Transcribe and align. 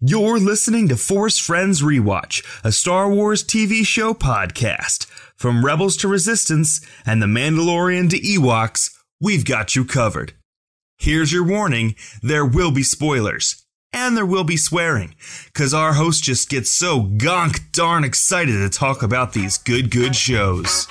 You're 0.00 0.40
listening 0.40 0.88
to 0.88 0.96
Force 0.96 1.38
Friends 1.38 1.80
Rewatch, 1.80 2.44
a 2.64 2.72
Star 2.72 3.08
Wars 3.08 3.44
TV 3.44 3.86
show 3.86 4.12
podcast. 4.12 5.06
From 5.36 5.64
Rebels 5.64 5.96
to 5.98 6.08
Resistance 6.08 6.84
and 7.06 7.22
The 7.22 7.26
Mandalorian 7.26 8.10
to 8.10 8.18
Ewoks, 8.18 8.90
we've 9.20 9.44
got 9.44 9.76
you 9.76 9.84
covered. 9.84 10.32
Here's 10.98 11.32
your 11.32 11.44
warning 11.44 11.94
there 12.22 12.44
will 12.44 12.72
be 12.72 12.82
spoilers. 12.82 13.64
And 13.92 14.16
there 14.16 14.26
will 14.26 14.42
be 14.42 14.56
swearing, 14.56 15.14
because 15.46 15.72
our 15.72 15.92
host 15.92 16.24
just 16.24 16.50
gets 16.50 16.72
so 16.72 17.02
gonk 17.02 17.70
darn 17.70 18.02
excited 18.02 18.58
to 18.58 18.68
talk 18.68 19.04
about 19.04 19.32
these 19.32 19.56
good, 19.56 19.92
good 19.92 20.16
shows. 20.16 20.88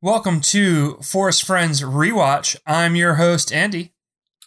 Welcome 0.00 0.42
to 0.42 0.94
Force 0.98 1.40
Friends 1.40 1.82
Rewatch. 1.82 2.54
I'm 2.64 2.94
your 2.94 3.14
host, 3.14 3.52
Andy. 3.52 3.94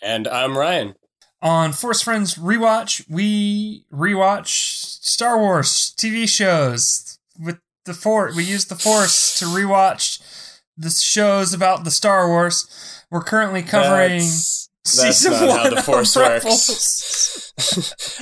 And 0.02 0.26
I'm 0.26 0.58
Ryan. 0.58 0.96
On 1.42 1.74
Force 1.74 2.02
Friends 2.02 2.36
Rewatch, 2.36 3.04
we 3.10 3.84
rewatch 3.92 4.48
Star 4.48 5.38
Wars 5.38 5.94
TV 5.98 6.26
shows 6.26 7.20
with 7.38 7.60
the 7.84 7.94
Force. 7.94 8.34
We 8.34 8.46
use 8.46 8.64
the 8.64 8.78
Force 8.78 9.38
to 9.40 9.46
rewatch 9.46 10.22
the 10.78 10.90
shows 10.90 11.54
about 11.54 11.84
the 11.84 11.92
Star 11.92 12.30
Wars. 12.30 13.04
We're 13.12 13.22
currently 13.22 13.62
covering 13.62 14.20
That's, 14.20 14.70
that's 14.86 15.18
season 15.18 15.34
not 15.34 15.50
one 15.50 15.58
how 15.58 15.70
the 15.70 15.82
Force 15.82 16.16
works. 16.16 17.52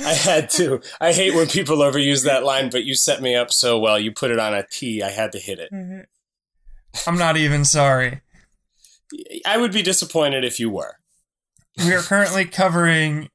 I 0.00 0.14
had 0.14 0.50
to. 0.50 0.80
I 1.00 1.12
hate 1.12 1.36
when 1.36 1.46
people 1.46 1.76
overuse 1.76 2.24
that 2.24 2.42
line, 2.42 2.70
but 2.70 2.82
you 2.82 2.96
set 2.96 3.22
me 3.22 3.36
up 3.36 3.52
so 3.52 3.78
well. 3.78 4.00
You 4.00 4.10
put 4.10 4.32
it 4.32 4.40
on 4.40 4.52
a 4.52 4.66
T. 4.66 5.00
I 5.00 5.10
had 5.10 5.30
to 5.30 5.38
hit 5.38 5.60
it. 5.60 5.70
Mm-hmm. 5.72 6.00
I'm 7.06 7.18
not 7.18 7.36
even 7.36 7.64
sorry. 7.64 8.20
I 9.46 9.56
would 9.58 9.72
be 9.72 9.82
disappointed 9.82 10.44
if 10.44 10.60
you 10.60 10.70
were. 10.70 10.96
We 11.78 11.94
are 11.94 12.02
currently 12.02 12.44
covering 12.44 13.28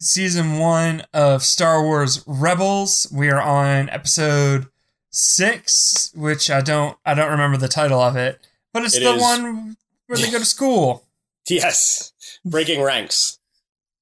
season 0.00 0.58
one 0.58 1.02
of 1.12 1.42
Star 1.42 1.82
Wars 1.82 2.22
Rebels. 2.26 3.08
We 3.12 3.28
are 3.30 3.40
on 3.42 3.88
episode 3.90 4.66
six, 5.10 6.12
which 6.14 6.50
I 6.50 6.60
don't 6.60 6.96
I 7.04 7.14
don't 7.14 7.30
remember 7.30 7.56
the 7.56 7.68
title 7.68 8.00
of 8.00 8.16
it, 8.16 8.38
but 8.72 8.84
it's 8.84 8.96
It 8.96 9.00
the 9.04 9.14
is- 9.14 9.22
one 9.22 9.76
where 10.06 10.18
they 10.18 10.30
go 10.30 10.38
to 10.38 10.44
school. 10.44 11.04
Yes. 11.48 12.12
Breaking 12.44 12.82
ranks. 12.82 13.38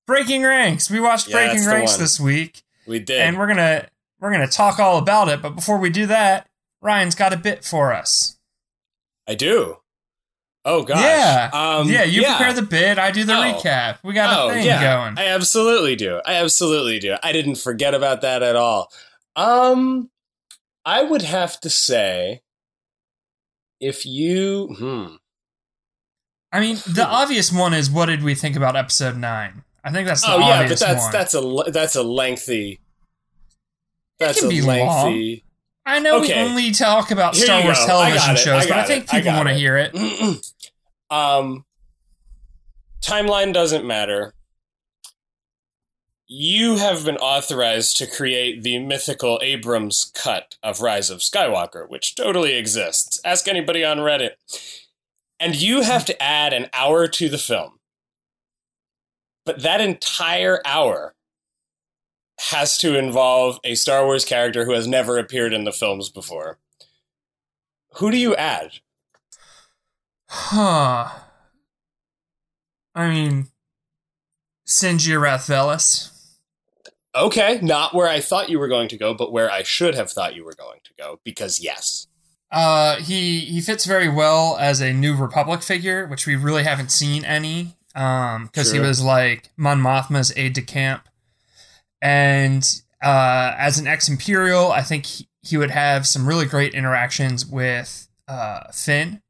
Breaking 0.06 0.42
Ranks. 0.44 0.88
We 0.88 1.00
watched 1.00 1.26
Yeah, 1.28 1.48
Breaking 1.48 1.66
Ranks 1.66 1.96
this 1.96 2.20
week, 2.20 2.62
We 2.86 3.00
did. 3.00 3.20
and 3.20 3.36
we're 3.38 3.48
gonna 3.48 3.88
we're 4.20 4.30
gonna 4.30 4.46
talk 4.46 4.78
all 4.78 4.98
about 4.98 5.28
it. 5.28 5.42
But 5.42 5.56
before 5.56 5.78
we 5.78 5.90
do 5.90 6.06
that, 6.06 6.48
Ryan's 6.80 7.16
got 7.16 7.32
a 7.32 7.36
bit 7.36 7.64
for 7.64 7.92
us. 7.92 8.35
I 9.28 9.34
do. 9.34 9.76
Oh 10.64 10.82
gosh. 10.82 11.00
Yeah, 11.00 11.50
Um, 11.52 11.88
yeah. 11.88 12.02
You 12.02 12.24
prepare 12.24 12.52
the 12.52 12.62
bid. 12.62 12.98
I 12.98 13.12
do 13.12 13.24
the 13.24 13.34
Oh. 13.36 13.40
recap. 13.40 13.98
We 14.02 14.14
got 14.14 14.36
a 14.36 14.42
oh, 14.42 14.48
thing 14.50 14.66
yeah. 14.66 14.82
going. 14.82 15.16
I 15.18 15.26
absolutely 15.28 15.94
do. 15.94 16.20
I 16.26 16.34
absolutely 16.34 16.98
do. 16.98 17.16
I 17.22 17.32
didn't 17.32 17.54
forget 17.56 17.94
about 17.94 18.22
that 18.22 18.42
at 18.42 18.56
all. 18.56 18.92
Um, 19.36 20.10
I 20.84 21.02
would 21.04 21.22
have 21.22 21.60
to 21.60 21.70
say, 21.70 22.42
if 23.80 24.04
you, 24.06 24.74
hmm, 24.78 25.16
I 26.50 26.60
mean, 26.60 26.78
the 26.86 27.06
obvious 27.06 27.52
one 27.52 27.74
is 27.74 27.90
what 27.90 28.06
did 28.06 28.22
we 28.22 28.34
think 28.34 28.56
about 28.56 28.74
episode 28.76 29.16
nine? 29.16 29.62
I 29.84 29.92
think 29.92 30.08
that's 30.08 30.22
the 30.22 30.32
oh 30.32 30.38
yeah, 30.38 30.66
but 30.66 30.78
that's 30.78 31.02
one. 31.02 31.12
that's 31.12 31.34
a 31.34 31.70
that's 31.70 31.94
a 31.94 32.02
lengthy. 32.02 32.80
That's 34.18 34.40
can 34.40 34.48
a 34.48 34.50
be 34.50 34.62
lengthy. 34.62 35.44
I 35.86 36.00
know 36.00 36.20
Okay. 36.20 36.42
we 36.42 36.48
only 36.48 36.70
talk 36.72 37.12
about 37.12 37.36
Here 37.36 37.44
Star 37.44 37.62
Wars 37.62 37.78
television 37.86 38.34
shows, 38.36 38.64
I 38.64 38.68
but 38.68 38.78
I 38.78 38.84
think 38.84 39.04
it. 39.04 39.10
People 39.10 39.32
want 39.34 39.48
to 39.48 39.54
hear 39.54 39.76
it. 39.78 39.94
um, 41.10 41.64
timeline 43.00 43.52
doesn't 43.52 43.86
matter. 43.86 44.34
You 46.26 46.78
have 46.78 47.04
been 47.04 47.18
authorized 47.18 47.96
to 47.98 48.06
create 48.08 48.64
the 48.64 48.80
mythical 48.80 49.38
Abrams 49.44 50.10
cut 50.12 50.56
of 50.60 50.80
Rise 50.80 51.08
of 51.08 51.20
Skywalker, 51.20 51.88
which 51.88 52.16
totally 52.16 52.54
exists. 52.56 53.20
Ask 53.24 53.46
anybody 53.46 53.84
on 53.84 53.98
Reddit. 53.98 54.30
And 55.38 55.54
you 55.54 55.82
have 55.82 56.04
to 56.06 56.20
add 56.20 56.52
an 56.52 56.68
hour 56.72 57.06
to 57.06 57.28
the 57.28 57.38
film. 57.38 57.78
But 59.44 59.62
that 59.62 59.80
entire 59.80 60.60
hour 60.64 61.14
has 62.38 62.78
to 62.78 62.98
involve 62.98 63.58
a 63.64 63.74
Star 63.74 64.04
Wars 64.04 64.24
character 64.24 64.64
who 64.64 64.72
has 64.72 64.86
never 64.86 65.18
appeared 65.18 65.52
in 65.52 65.64
the 65.64 65.72
films 65.72 66.10
before. 66.10 66.58
Who 67.96 68.10
do 68.10 68.16
you 68.16 68.36
add? 68.36 68.72
Huh. 70.28 71.08
I 72.94 73.10
mean, 73.10 73.46
Sinjir 74.66 75.20
Rath 75.20 75.46
Velus. 75.46 76.12
Okay, 77.14 77.58
not 77.62 77.94
where 77.94 78.08
I 78.08 78.20
thought 78.20 78.50
you 78.50 78.58
were 78.58 78.68
going 78.68 78.88
to 78.88 78.98
go, 78.98 79.14
but 79.14 79.32
where 79.32 79.50
I 79.50 79.62
should 79.62 79.94
have 79.94 80.10
thought 80.10 80.34
you 80.34 80.44
were 80.44 80.54
going 80.54 80.80
to 80.84 80.92
go, 80.98 81.20
because 81.24 81.60
yes. 81.60 82.06
Uh, 82.50 82.96
he 82.96 83.40
he 83.40 83.60
fits 83.60 83.86
very 83.86 84.08
well 84.08 84.56
as 84.60 84.80
a 84.80 84.92
New 84.92 85.16
Republic 85.16 85.62
figure, 85.62 86.06
which 86.06 86.26
we 86.26 86.36
really 86.36 86.62
haven't 86.62 86.92
seen 86.92 87.24
any. 87.24 87.76
Um, 87.94 88.46
because 88.46 88.72
he 88.72 88.78
was 88.78 89.02
like 89.02 89.50
Mon 89.56 89.80
Mothma's 89.80 90.32
aide 90.36 90.52
de 90.52 90.60
camp, 90.60 91.08
and 92.00 92.64
uh, 93.02 93.54
as 93.58 93.78
an 93.78 93.86
ex 93.86 94.08
Imperial, 94.08 94.72
I 94.72 94.82
think 94.82 95.06
he, 95.06 95.28
he 95.42 95.56
would 95.56 95.70
have 95.70 96.06
some 96.06 96.26
really 96.26 96.46
great 96.46 96.74
interactions 96.74 97.46
with 97.46 98.08
uh 98.28 98.70
Finn. 98.72 99.22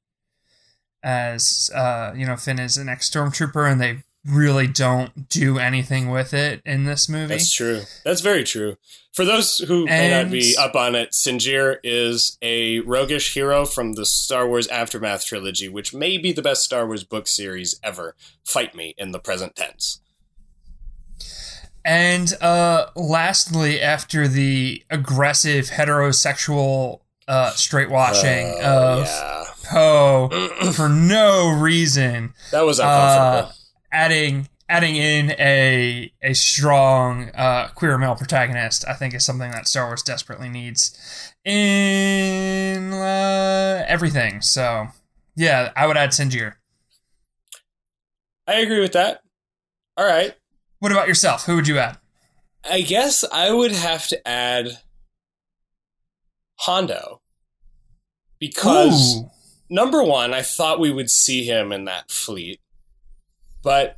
As 1.03 1.71
uh, 1.75 2.13
you 2.17 2.27
know, 2.27 2.37
Finn 2.37 2.59
is 2.59 2.77
an 2.77 2.89
ex 2.89 3.09
Stormtrooper, 3.11 3.71
and 3.71 3.81
they 3.81 4.03
really 4.27 4.67
don't 4.67 5.29
do 5.29 5.59
anything 5.59 6.11
with 6.11 6.35
it 6.35 6.61
in 6.65 6.85
this 6.85 7.09
movie. 7.09 7.35
That's 7.35 7.53
true. 7.53 7.83
That's 8.05 8.21
very 8.21 8.45
true. 8.45 8.77
For 9.13 9.25
those 9.25 9.59
who 9.59 9.87
may 9.87 10.11
not 10.11 10.31
be 10.31 10.55
up 10.59 10.75
on 10.75 10.95
it, 10.95 11.13
Sinjir 11.13 11.79
is 11.83 12.37
a 12.43 12.81
roguish 12.81 13.33
hero 13.33 13.65
from 13.65 13.95
the 13.95 14.05
Star 14.05 14.47
Wars 14.47 14.69
Aftermath 14.69 15.25
trilogy, 15.25 15.69
which 15.69 15.95
may 15.95 16.19
be 16.19 16.33
the 16.33 16.43
best 16.43 16.63
Star 16.63 16.87
Wars 16.87 17.05
book 17.05 17.27
series 17.27 17.79
ever. 17.83 18.15
Fight 18.45 18.75
me 18.75 18.95
in 18.99 19.13
the 19.13 19.19
present 19.19 19.57
tense. 19.57 20.01
And 21.87 22.35
uh, 22.43 22.87
lastly, 22.97 23.81
after 23.81 24.27
the 24.27 24.83
aggressive 24.91 25.67
heterosexual 25.67 27.01
uh, 27.29 27.51
straight 27.51 27.91
washing 27.91 28.47
Oh, 28.61 29.01
of 29.03 29.07
yeah. 29.07 29.45
Poe 29.71 30.29
for 30.73 30.89
no 30.89 31.49
reason, 31.51 32.35
That 32.51 32.63
was 32.63 32.81
uh, 32.81 32.83
uncomfortable. 32.85 33.53
adding 33.93 34.49
adding 34.69 34.97
in 34.97 35.31
a 35.39 36.13
a 36.23 36.35
strong 36.35 37.31
uh, 37.35 37.69
queer 37.69 37.97
male 37.99 38.17
protagonist, 38.17 38.85
I 38.89 38.95
think 38.95 39.15
is 39.15 39.25
something 39.25 39.53
that 39.53 39.69
Star 39.69 39.87
Wars 39.87 40.03
desperately 40.03 40.49
needs 40.49 41.33
in 41.45 42.93
uh, 42.93 43.85
everything. 43.87 44.41
So, 44.43 44.89
yeah, 45.37 45.73
I 45.77 45.87
would 45.87 45.97
add 45.97 46.11
Sinjir. 46.11 46.55
I 48.49 48.55
agree 48.55 48.81
with 48.81 48.93
that. 48.93 49.23
All 49.97 50.05
right. 50.07 50.35
What 50.79 50.93
about 50.93 51.09
yourself? 51.09 51.47
Who 51.47 51.57
would 51.57 51.69
you 51.69 51.79
add? 51.79 51.99
I 52.69 52.81
guess 52.83 53.25
I 53.33 53.53
would 53.53 53.73
have 53.73 54.09
to 54.09 54.29
add 54.29 54.79
Hondo. 56.57 57.21
Because 58.39 59.17
Ooh. 59.17 59.31
number 59.71 60.03
one, 60.03 60.35
I 60.35 60.43
thought 60.43 60.81
we 60.81 60.93
would 60.93 61.11
see 61.11 61.45
him 61.45 61.73
in 61.73 61.85
that 61.87 62.11
fleet. 62.11 62.61
But 63.63 63.97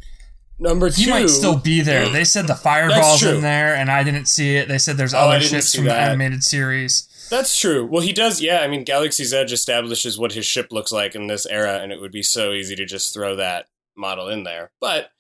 number 0.59 0.91
two, 0.91 1.03
He 1.03 1.11
might 1.11 1.29
still 1.29 1.57
be 1.57 1.81
there. 1.81 2.09
They 2.09 2.25
said 2.25 2.47
the 2.47 2.55
fireball's 2.55 3.23
in 3.23 3.41
there, 3.41 3.75
and 3.75 3.91
I 3.91 4.03
didn't 4.05 4.27
see 4.27 4.57
it. 4.57 4.69
They 4.69 4.79
said 4.79 4.97
there's 4.97 5.15
Oh, 5.15 5.19
other 5.19 5.41
ships 5.41 5.75
from 5.75 5.87
the 5.87 5.95
animated 5.95 6.45
series. 6.45 7.09
That's 7.31 7.59
true. 7.59 7.85
Well 7.85 8.01
he 8.01 8.13
does 8.15 8.41
yeah, 8.41 8.61
I 8.61 8.69
mean 8.69 8.85
Galaxy's 8.85 9.35
Edge 9.35 9.53
establishes 9.53 10.19
what 10.19 10.33
his 10.33 10.47
ship 10.47 10.73
looks 10.73 10.91
like 10.91 11.15
in 11.15 11.27
this 11.27 11.45
era, 11.45 11.79
and 11.83 11.93
it 11.93 12.01
would 12.01 12.13
be 12.13 12.23
so 12.23 12.53
easy 12.53 12.75
to 12.77 12.87
just 12.87 13.13
throw 13.13 13.37
that 13.37 13.67
model 13.95 14.29
in 14.29 14.45
there. 14.45 14.71
But 14.81 15.11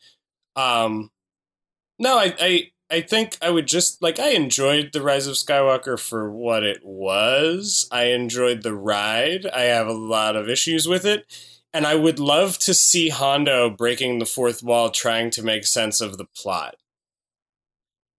um 0.56 1.11
no, 1.98 2.18
I, 2.18 2.34
I 2.40 2.70
I 2.90 3.00
think 3.02 3.36
I 3.42 3.50
would 3.50 3.66
just 3.66 4.00
like 4.00 4.18
I 4.18 4.30
enjoyed 4.30 4.90
the 4.92 5.02
Rise 5.02 5.26
of 5.26 5.34
Skywalker 5.34 5.98
for 5.98 6.30
what 6.30 6.62
it 6.62 6.80
was. 6.82 7.86
I 7.90 8.04
enjoyed 8.04 8.62
the 8.62 8.74
ride. 8.74 9.46
I 9.46 9.62
have 9.62 9.86
a 9.86 9.92
lot 9.92 10.36
of 10.36 10.48
issues 10.48 10.88
with 10.88 11.04
it. 11.04 11.26
And 11.74 11.86
I 11.86 11.96
would 11.96 12.18
love 12.18 12.58
to 12.60 12.72
see 12.72 13.10
Hondo 13.10 13.68
breaking 13.68 14.18
the 14.18 14.26
fourth 14.26 14.62
wall 14.62 14.90
trying 14.90 15.30
to 15.32 15.42
make 15.42 15.66
sense 15.66 16.00
of 16.00 16.16
the 16.16 16.24
plot. 16.24 16.76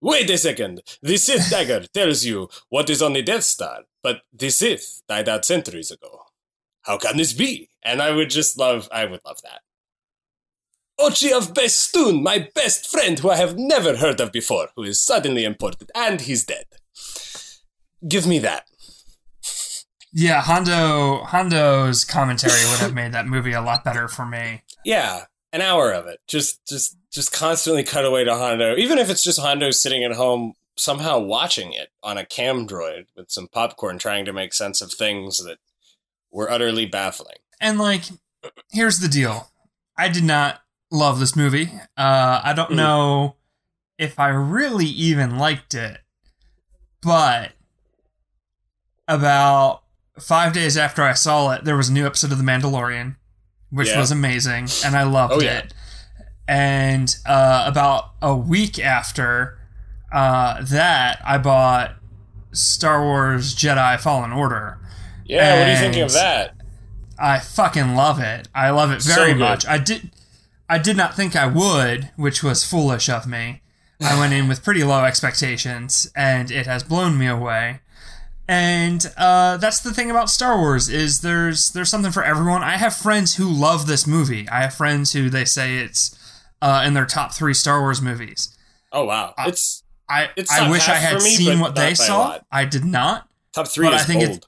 Wait 0.00 0.30
a 0.30 0.38
second. 0.38 0.82
The 1.02 1.16
Sith 1.16 1.50
dagger 1.50 1.86
tells 1.92 2.24
you 2.24 2.48
what 2.68 2.88
is 2.88 3.02
on 3.02 3.12
the 3.12 3.22
Death 3.22 3.44
Star, 3.44 3.80
but 4.04 4.22
the 4.32 4.50
Sith 4.50 5.02
died 5.08 5.28
out 5.28 5.44
centuries 5.44 5.90
ago. 5.90 6.22
How 6.82 6.96
can 6.96 7.16
this 7.16 7.32
be? 7.32 7.68
And 7.82 8.00
I 8.00 8.12
would 8.12 8.30
just 8.30 8.56
love 8.56 8.88
I 8.92 9.04
would 9.04 9.20
love 9.24 9.42
that. 9.42 9.62
Ochi 11.00 11.32
of 11.32 11.54
Bestoon, 11.54 12.22
my 12.22 12.50
best 12.54 12.90
friend 12.90 13.18
who 13.18 13.30
I 13.30 13.36
have 13.36 13.56
never 13.56 13.96
heard 13.96 14.20
of 14.20 14.32
before, 14.32 14.68
who 14.76 14.82
is 14.82 15.00
suddenly 15.00 15.44
important, 15.44 15.90
and 15.94 16.20
he's 16.20 16.44
dead. 16.44 16.66
Give 18.06 18.26
me 18.26 18.38
that. 18.40 18.66
Yeah, 20.12 20.42
Hondo 20.42 21.24
Hondo's 21.24 22.04
commentary 22.04 22.60
would 22.70 22.80
have 22.80 22.94
made 23.00 23.12
that 23.12 23.26
movie 23.26 23.52
a 23.52 23.62
lot 23.62 23.84
better 23.84 24.08
for 24.08 24.26
me. 24.26 24.62
Yeah, 24.84 25.24
an 25.52 25.60
hour 25.62 25.90
of 25.92 26.06
it. 26.06 26.18
Just 26.26 26.66
just 26.66 26.96
just 27.10 27.32
constantly 27.32 27.82
cut 27.82 28.04
away 28.04 28.24
to 28.24 28.34
Hondo. 28.34 28.76
Even 28.76 28.98
if 28.98 29.08
it's 29.08 29.22
just 29.22 29.40
Hondo 29.40 29.70
sitting 29.70 30.04
at 30.04 30.12
home 30.12 30.54
somehow 30.76 31.18
watching 31.18 31.72
it 31.72 31.88
on 32.02 32.16
a 32.18 32.24
cam 32.24 32.66
droid 32.66 33.06
with 33.16 33.30
some 33.30 33.48
popcorn 33.48 33.98
trying 33.98 34.24
to 34.24 34.32
make 34.32 34.54
sense 34.54 34.80
of 34.80 34.92
things 34.92 35.44
that 35.44 35.58
were 36.30 36.50
utterly 36.50 36.86
baffling. 36.86 37.36
And 37.60 37.78
like, 37.78 38.04
here's 38.70 38.98
the 38.98 39.08
deal: 39.08 39.50
I 39.96 40.08
did 40.08 40.24
not 40.24 40.60
love 40.90 41.20
this 41.20 41.36
movie. 41.36 41.70
Uh, 41.96 42.40
I 42.44 42.52
don't 42.54 42.70
Mm. 42.72 42.76
know 42.76 43.36
if 43.98 44.18
I 44.18 44.28
really 44.28 44.86
even 44.86 45.38
liked 45.38 45.74
it, 45.74 46.00
but 47.02 47.52
about 49.08 49.82
five 50.18 50.52
days 50.52 50.76
after 50.76 51.02
I 51.02 51.12
saw 51.12 51.50
it, 51.52 51.64
there 51.64 51.76
was 51.76 51.88
a 51.88 51.92
new 51.92 52.06
episode 52.06 52.32
of 52.32 52.38
The 52.38 52.44
Mandalorian, 52.44 53.16
which 53.70 53.88
Yeah. 53.88 53.98
was 53.98 54.10
amazing, 54.10 54.68
and 54.84 54.96
I 54.96 55.02
loved 55.04 55.34
Oh, 55.34 55.40
yeah. 55.40 55.58
it. 55.58 55.74
And 56.48 57.14
uh, 57.26 57.64
about 57.66 58.12
a 58.20 58.34
week 58.34 58.78
after 58.78 59.56
uh, 60.12 60.60
that, 60.62 61.20
I 61.24 61.38
bought 61.38 61.94
Star 62.50 63.00
Wars 63.00 63.54
Jedi 63.54 63.96
Fallen 64.00 64.32
Order. 64.32 64.78
Yeah, 65.24 65.56
what 65.60 65.68
are 65.68 65.70
you 65.70 65.78
thinking 65.78 66.02
of 66.02 66.12
that? 66.14 66.56
I 67.16 67.38
fucking 67.38 67.94
love 67.94 68.18
it. 68.18 68.48
I 68.52 68.70
love 68.70 68.90
it 68.90 69.00
very 69.04 69.32
So 69.34 69.38
much. 69.38 69.64
I 69.68 69.78
did 69.78 70.10
I 70.70 70.78
did 70.78 70.96
not 70.96 71.14
think 71.16 71.34
I 71.34 71.46
would, 71.46 72.10
which 72.16 72.42
was 72.42 72.64
foolish 72.64 73.08
of 73.08 73.26
me. 73.26 73.60
I 74.00 74.18
went 74.18 74.32
in 74.32 74.48
with 74.48 74.64
pretty 74.64 74.82
low 74.84 75.04
expectations 75.04 76.10
and 76.16 76.50
it 76.50 76.66
has 76.66 76.82
blown 76.82 77.18
me 77.18 77.26
away. 77.26 77.80
And 78.48 79.04
uh, 79.16 79.58
that's 79.58 79.80
the 79.80 79.92
thing 79.92 80.10
about 80.10 80.30
Star 80.30 80.56
Wars 80.56 80.88
is 80.88 81.20
there's 81.20 81.70
there's 81.72 81.88
something 81.90 82.10
for 82.10 82.24
everyone. 82.24 82.62
I 82.62 82.78
have 82.78 82.96
friends 82.96 83.36
who 83.36 83.48
love 83.48 83.86
this 83.86 84.06
movie. 84.06 84.48
I 84.48 84.62
have 84.62 84.74
friends 84.74 85.12
who 85.12 85.28
they 85.28 85.44
say 85.44 85.78
it's 85.78 86.16
uh, 86.62 86.82
in 86.86 86.94
their 86.94 87.04
top 87.06 87.32
three 87.34 87.54
Star 87.54 87.80
Wars 87.80 88.00
movies. 88.00 88.56
Oh 88.92 89.04
wow, 89.04 89.34
it's 89.38 89.84
I 90.08 90.30
It's 90.36 90.50
I 90.50 90.68
wish 90.70 90.88
I 90.88 90.94
had 90.94 91.14
me, 91.14 91.30
seen 91.30 91.60
what 91.60 91.74
they 91.76 91.90
not 91.90 91.98
by 91.98 92.04
a 92.04 92.06
saw. 92.06 92.38
I 92.50 92.64
did 92.64 92.84
not. 92.84 93.28
top 93.54 93.68
three 93.68 93.86
But 93.86 93.94
I 93.94 94.02
think 94.02 94.22
it's- 94.22 94.40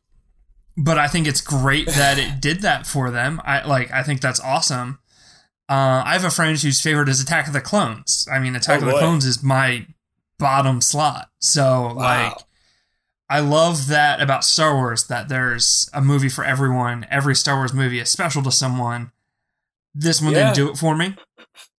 but 0.77 0.99
I 0.99 1.07
think 1.07 1.29
it's 1.29 1.43
great 1.43 1.87
that 1.87 2.19
it 2.19 2.41
did 2.41 2.63
that 2.63 2.87
for 2.87 3.11
them. 3.11 3.41
I 3.45 3.65
like 3.67 3.93
I 3.93 4.03
think 4.03 4.21
that's 4.21 4.41
awesome. 4.41 4.99
Uh, 5.73 6.03
I 6.05 6.13
have 6.13 6.25
a 6.25 6.31
friend 6.31 6.59
whose 6.59 6.81
favorite 6.83 7.09
is 7.09 7.21
Attack 7.21 7.47
of 7.47 7.53
the 7.55 7.61
Clones. 7.63 8.29
I 8.31 8.39
mean, 8.39 8.55
Attack 8.55 8.81
Oh, 8.81 8.83
of 8.83 8.87
the 8.87 8.93
boy. 8.93 8.99
Clones 8.99 9.25
is 9.25 9.43
my 9.43 9.87
bottom 10.39 10.81
slot. 10.83 11.31
So 11.41 11.93
like, 11.97 12.35
I 13.31 13.41
love 13.41 13.87
that 13.89 14.21
about 14.21 14.45
Star 14.45 14.75
Wars 14.75 15.07
that 15.07 15.29
there's 15.31 15.89
a 15.95 16.03
movie 16.03 16.29
for 16.29 16.45
everyone. 16.45 17.07
Every 17.11 17.35
Star 17.35 17.57
Wars 17.57 17.73
movie 17.73 18.01
is 18.01 18.11
special 18.11 18.43
to 18.43 18.53
someone. 18.53 19.13
This 19.95 20.21
one 20.21 20.33
Yeah. 20.33 20.53
didn't 20.53 20.57
do 20.57 20.71
it 20.71 20.77
for 20.77 20.95
me, 20.95 21.17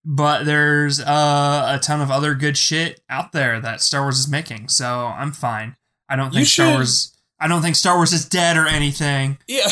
but 0.05 0.45
there's 0.45 0.99
uh, 1.01 1.73
a 1.75 1.79
ton 1.79 2.01
of 2.01 2.11
other 2.11 2.35
good 2.35 2.57
shit 2.57 3.03
out 3.11 3.33
there 3.33 3.61
that 3.61 3.83
Star 3.83 4.03
Wars 4.03 4.19
is 4.19 4.29
making. 4.29 4.69
So 4.69 5.07
I'm 5.09 5.33
fine. 5.33 5.77
I 6.09 6.17
don't 6.17 6.33
think 6.33 6.47
Star 6.47 6.73
Wars. 6.73 7.15
I 7.43 7.49
don't 7.49 7.61
think 7.61 7.75
Star 7.77 7.97
Wars 7.97 8.13
is 8.13 8.25
dead 8.25 8.57
or 8.57 8.67
anything. 8.69 9.39
Yeah. 9.49 9.67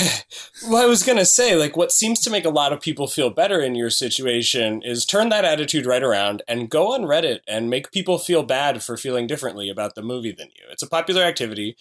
Well, 0.69 0.83
I 0.83 0.87
was 0.87 1.03
going 1.05 1.19
to 1.19 1.25
say, 1.25 1.55
like, 1.55 1.77
what 1.77 1.93
seems 1.93 2.19
to 2.21 2.31
make 2.31 2.45
a 2.45 2.51
lot 2.51 2.73
of 2.73 2.81
people 2.81 3.07
feel 3.07 3.31
better 3.31 3.61
in 3.61 3.75
your 3.77 3.91
situation 3.91 4.83
is 4.83 5.07
turn 5.07 5.29
that 5.29 5.45
attitude 5.45 5.87
right 5.87 6.03
around 6.03 6.43
and 6.49 6.69
go 6.69 6.93
on 6.93 7.03
Reddit 7.03 7.41
and 7.47 7.71
make 7.71 7.93
people 7.93 8.19
feel 8.19 8.43
bad 8.43 8.83
for 8.83 8.97
feeling 8.97 9.27
differently 9.29 9.71
about 9.71 9.95
the 9.95 10.03
movie 10.03 10.33
than 10.33 10.49
you. 10.49 10.65
It's 10.71 10.83
a 10.83 10.89
popular 10.89 11.23
activity, 11.23 11.77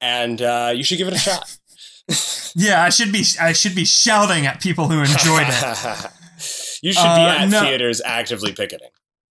and 0.00 0.40
uh, 0.40 0.72
you 0.74 0.84
should 0.84 0.98
give 0.98 1.08
it 1.08 1.14
a 1.14 1.18
shot. 1.18 1.58
Yeah, 2.58 2.82
I 2.82 2.88
should 2.88 3.12
be 3.12 3.22
I 3.38 3.52
should 3.52 3.74
be 3.74 3.84
shouting 3.84 4.46
at 4.46 4.62
people 4.62 4.88
who 4.88 5.00
enjoyed 5.00 5.44
it. 5.46 6.10
you 6.82 6.92
should 6.92 7.02
be 7.02 7.22
Uh, 7.26 7.36
at 7.40 7.48
no. 7.50 7.60
theaters 7.60 8.00
actively 8.02 8.52
picketing. 8.52 8.88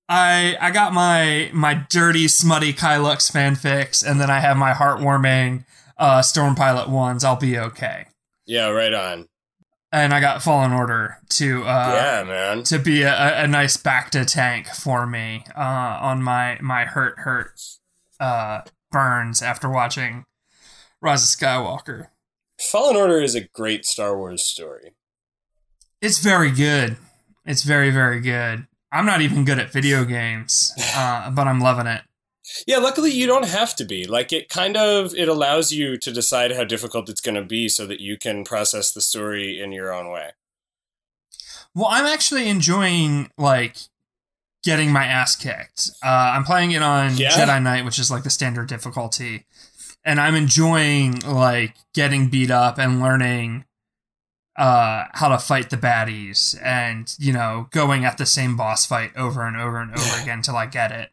I 0.07 0.55
I 0.61 0.69
got 0.69 0.93
my 0.93 1.49
my 1.51 1.73
dirty 1.89 2.27
smutty 2.27 2.71
Kylux 2.71 3.31
fanfics, 3.31 4.05
and 4.07 4.21
then 4.21 4.29
I 4.29 4.41
have 4.41 4.57
my 4.57 4.73
heartwarming 4.73 5.63
uh, 5.97 6.21
Storm 6.21 6.55
Pilot 6.55 6.89
ones. 6.89 7.23
I'll 7.23 7.35
be 7.35 7.57
okay. 7.57 8.07
Yeah, 8.45 8.69
right 8.69 8.93
on. 8.93 9.27
And 9.91 10.13
I 10.13 10.19
got 10.19 10.41
Fallen 10.43 10.73
Order 10.73 11.17
to 11.29 11.63
uh, 11.63 11.91
yeah, 11.95 12.23
man. 12.27 12.63
to 12.63 12.79
be 12.79 13.03
a, 13.03 13.43
a- 13.43 13.47
nice 13.47 13.77
bacta 13.77 14.25
tank 14.25 14.67
for 14.67 15.05
me 15.07 15.45
uh, 15.55 15.59
on 16.01 16.21
my 16.21 16.57
my 16.61 16.83
hurt 16.85 17.19
hurt 17.19 17.61
uh, 18.19 18.61
burns 18.91 19.41
after 19.41 19.69
watching 19.69 20.25
Rise 21.01 21.23
of 21.23 21.39
Skywalker. 21.39 22.07
Fallen 22.59 22.97
Order 22.97 23.21
is 23.21 23.35
a 23.35 23.47
great 23.47 23.85
Star 23.85 24.17
Wars 24.17 24.43
story. 24.43 24.91
It's 26.01 26.19
very 26.19 26.51
good. 26.51 26.97
It's 27.45 27.63
very 27.63 27.89
very 27.89 28.19
good. 28.19 28.67
I'm 28.91 29.05
not 29.05 29.21
even 29.21 29.45
good 29.45 29.59
at 29.59 29.71
video 29.71 30.03
games, 30.03 30.73
uh, 30.95 31.29
but 31.31 31.47
I'm 31.47 31.61
loving 31.61 31.87
it. 31.87 32.01
Yeah, 32.67 32.77
luckily 32.77 33.11
you 33.11 33.27
don't 33.27 33.47
have 33.47 33.75
to 33.77 33.85
be. 33.85 34.05
Like 34.05 34.31
it 34.31 34.49
kind 34.49 34.77
of 34.77 35.13
it 35.15 35.27
allows 35.27 35.71
you 35.71 35.97
to 35.97 36.11
decide 36.11 36.51
how 36.51 36.63
difficult 36.63 37.09
it's 37.09 37.21
going 37.21 37.35
to 37.35 37.43
be 37.43 37.69
so 37.69 37.85
that 37.87 37.99
you 37.99 38.17
can 38.17 38.43
process 38.43 38.91
the 38.91 39.01
story 39.01 39.59
in 39.59 39.71
your 39.71 39.93
own 39.93 40.09
way. 40.11 40.31
Well, 41.73 41.87
I'm 41.89 42.05
actually 42.05 42.47
enjoying 42.47 43.31
like 43.37 43.77
getting 44.63 44.91
my 44.91 45.05
ass 45.05 45.35
kicked. 45.35 45.91
Uh, 46.03 46.33
I'm 46.33 46.43
playing 46.43 46.71
it 46.71 46.81
on 46.81 47.17
Yeah? 47.17 47.31
Jedi 47.31 47.61
Knight, 47.61 47.85
which 47.85 47.99
is 47.99 48.09
like 48.09 48.23
the 48.23 48.29
standard 48.29 48.67
difficulty, 48.67 49.45
and 50.03 50.19
I'm 50.19 50.35
enjoying 50.35 51.19
like 51.19 51.75
getting 51.93 52.29
beat 52.29 52.51
up 52.51 52.77
and 52.77 53.01
learning 53.01 53.65
uh, 54.55 55.05
how 55.13 55.27
to 55.27 55.37
fight 55.37 55.69
the 55.69 55.77
baddies, 55.77 56.57
and 56.63 57.13
you 57.19 57.33
know, 57.33 57.67
going 57.71 58.05
at 58.05 58.17
the 58.17 58.25
same 58.25 58.55
boss 58.55 58.85
fight 58.85 59.11
over 59.15 59.45
and 59.45 59.57
over 59.57 59.77
and 59.79 59.91
over 59.91 60.17
again 60.21 60.41
till 60.41 60.55
I 60.55 60.65
get 60.65 60.91
it. 60.91 61.09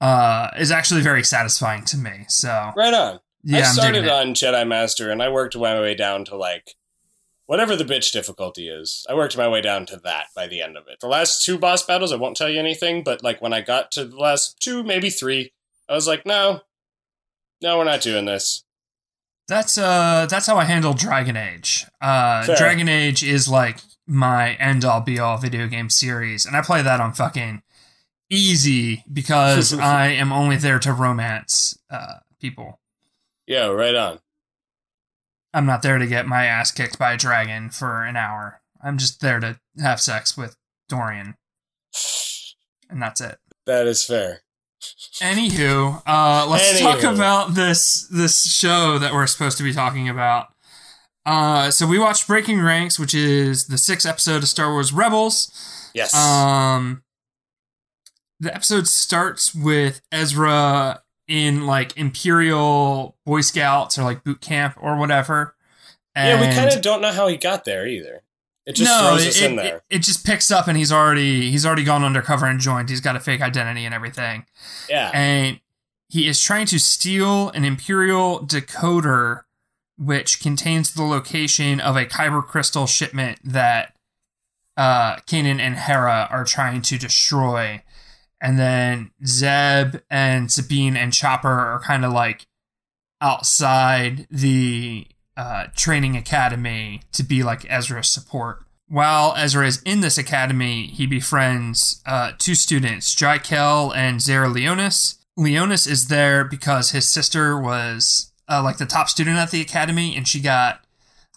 Uh, 0.00 0.48
is 0.58 0.70
actually 0.70 1.02
very 1.02 1.22
satisfying 1.22 1.84
to 1.84 1.96
me. 1.98 2.24
So 2.28 2.72
Right 2.76 2.94
on. 2.94 3.20
yeah, 3.44 3.58
I 3.58 3.62
started 3.62 4.08
on 4.08 4.34
Jedi 4.34 4.66
Master 4.66 5.10
and 5.10 5.22
I 5.22 5.28
worked 5.28 5.56
my 5.56 5.78
way 5.78 5.94
down 5.94 6.24
to 6.26 6.36
like 6.36 6.74
whatever 7.44 7.76
the 7.76 7.84
bitch 7.84 8.10
difficulty 8.12 8.68
is. 8.68 9.04
I 9.10 9.14
worked 9.14 9.36
my 9.36 9.46
way 9.48 9.60
down 9.60 9.84
to 9.86 9.96
that 10.04 10.26
by 10.34 10.46
the 10.46 10.62
end 10.62 10.76
of 10.76 10.84
it. 10.88 11.00
The 11.00 11.08
last 11.08 11.44
two 11.44 11.58
boss 11.58 11.84
battles, 11.84 12.12
I 12.12 12.16
won't 12.16 12.36
tell 12.36 12.48
you 12.48 12.58
anything, 12.58 13.02
but 13.02 13.22
like 13.22 13.42
when 13.42 13.52
I 13.52 13.60
got 13.60 13.90
to 13.92 14.04
the 14.06 14.16
last 14.16 14.58
two, 14.60 14.82
maybe 14.82 15.10
three, 15.10 15.52
I 15.88 15.94
was 15.94 16.06
like, 16.06 16.24
no, 16.24 16.60
no, 17.60 17.76
we're 17.76 17.84
not 17.84 18.00
doing 18.00 18.24
this. 18.24 18.64
That's 19.48 19.76
uh 19.76 20.26
that's 20.30 20.46
how 20.46 20.56
I 20.56 20.64
handle 20.64 20.94
Dragon 20.94 21.36
Age. 21.36 21.84
Uh 22.00 22.44
Fair. 22.44 22.56
Dragon 22.56 22.88
Age 22.88 23.24
is 23.24 23.48
like 23.48 23.78
my 24.06 24.54
end 24.54 24.84
all 24.84 25.00
be 25.00 25.18
all 25.18 25.36
video 25.36 25.66
game 25.66 25.90
series 25.90 26.46
and 26.46 26.56
I 26.56 26.62
play 26.62 26.82
that 26.82 27.00
on 27.00 27.12
fucking 27.12 27.62
easy 28.30 29.04
because 29.12 29.74
I 29.78 30.08
am 30.08 30.32
only 30.32 30.56
there 30.56 30.78
to 30.78 30.92
romance 30.92 31.76
uh 31.90 32.20
people. 32.40 32.80
Yeah, 33.46 33.66
right 33.66 33.94
on. 33.94 34.20
I'm 35.52 35.66
not 35.66 35.82
there 35.82 35.98
to 35.98 36.06
get 36.06 36.26
my 36.26 36.46
ass 36.46 36.70
kicked 36.70 36.98
by 36.98 37.12
a 37.14 37.16
dragon 37.16 37.70
for 37.70 38.04
an 38.04 38.16
hour. 38.16 38.60
I'm 38.82 38.96
just 38.98 39.20
there 39.20 39.40
to 39.40 39.58
have 39.82 40.00
sex 40.00 40.36
with 40.36 40.56
Dorian. 40.88 41.34
And 42.88 43.02
that's 43.02 43.20
it. 43.20 43.38
That 43.66 43.86
is 43.86 44.04
fair. 44.04 44.42
Anywho, 45.20 46.02
uh, 46.06 46.46
let's 46.48 46.72
Anywho. 46.72 46.80
talk 46.80 47.02
about 47.02 47.54
this 47.54 48.08
this 48.08 48.50
show 48.50 48.98
that 48.98 49.12
we're 49.12 49.26
supposed 49.26 49.58
to 49.58 49.64
be 49.64 49.72
talking 49.74 50.08
about. 50.08 50.48
Uh, 51.26 51.70
so 51.70 51.86
we 51.86 51.98
watched 51.98 52.26
Breaking 52.26 52.62
Ranks, 52.62 52.98
which 52.98 53.14
is 53.14 53.66
the 53.66 53.76
sixth 53.76 54.06
episode 54.06 54.38
of 54.42 54.48
Star 54.48 54.72
Wars 54.72 54.92
Rebels. 54.92 55.90
Yes. 55.94 56.14
Um, 56.14 57.02
the 58.40 58.54
episode 58.54 58.88
starts 58.88 59.54
with 59.54 60.00
Ezra 60.10 61.02
in 61.28 61.66
like 61.66 61.96
Imperial 61.96 63.16
Boy 63.24 63.42
Scouts 63.42 63.98
or 63.98 64.02
like 64.02 64.24
boot 64.24 64.40
camp 64.40 64.76
or 64.80 64.96
whatever. 64.96 65.54
yeah, 66.16 66.40
we 66.40 66.54
kind 66.54 66.74
of 66.74 66.82
don't 66.82 67.00
know 67.00 67.12
how 67.12 67.28
he 67.28 67.36
got 67.36 67.64
there 67.64 67.86
either. 67.86 68.22
It 68.66 68.74
just 68.74 68.90
no, 68.90 69.08
throws 69.08 69.24
it, 69.24 69.28
us 69.28 69.40
in 69.40 69.56
there. 69.56 69.76
It, 69.76 69.96
it 69.96 69.98
just 70.00 70.24
picks 70.24 70.50
up 70.50 70.68
and 70.68 70.76
he's 70.76 70.90
already 70.90 71.50
he's 71.50 71.64
already 71.64 71.84
gone 71.84 72.02
undercover 72.02 72.46
and 72.46 72.58
joined. 72.58 72.88
He's 72.88 73.00
got 73.00 73.16
a 73.16 73.20
fake 73.20 73.40
identity 73.40 73.84
and 73.84 73.94
everything. 73.94 74.46
yeah. 74.88 75.10
and 75.14 75.60
he 76.08 76.26
is 76.26 76.42
trying 76.42 76.66
to 76.66 76.80
steal 76.80 77.50
an 77.50 77.64
imperial 77.64 78.40
decoder 78.40 79.42
which 79.96 80.40
contains 80.40 80.94
the 80.94 81.02
location 81.04 81.78
of 81.78 81.94
a 81.94 82.06
kyber 82.06 82.42
crystal 82.42 82.86
shipment 82.86 83.38
that 83.44 83.94
uh 84.76 85.16
Kanan 85.18 85.60
and 85.60 85.76
Hera 85.76 86.26
are 86.30 86.44
trying 86.44 86.82
to 86.82 86.98
destroy 86.98 87.82
and 88.40 88.58
then 88.58 89.10
Zeb 89.24 89.96
and 90.08 90.50
Sabine 90.50 90.96
and 90.96 91.12
Chopper 91.12 91.48
are 91.48 91.80
kind 91.80 92.04
of 92.04 92.12
like 92.12 92.46
outside 93.20 94.26
the 94.30 95.06
uh, 95.36 95.66
training 95.74 96.16
academy 96.16 97.02
to 97.12 97.22
be 97.22 97.42
like 97.42 97.70
Ezra's 97.70 98.10
support 98.10 98.64
while 98.90 99.34
Ezra 99.36 99.66
is 99.68 99.80
in 99.82 100.00
this 100.00 100.18
academy, 100.18 100.88
he 100.88 101.06
befriends 101.06 102.02
uh, 102.06 102.32
two 102.38 102.56
students, 102.56 103.14
Jai 103.14 103.38
Kell 103.38 103.92
and 103.92 104.20
Zare 104.20 104.48
Leonis. 104.48 105.18
Leonis 105.36 105.86
is 105.86 106.08
there 106.08 106.44
because 106.44 106.90
his 106.90 107.08
sister 107.08 107.58
was 107.58 108.32
uh, 108.48 108.60
like 108.62 108.78
the 108.78 108.86
top 108.86 109.08
student 109.08 109.38
at 109.38 109.52
the 109.52 109.60
academy, 109.60 110.16
and 110.16 110.26
she 110.26 110.40
got 110.40 110.84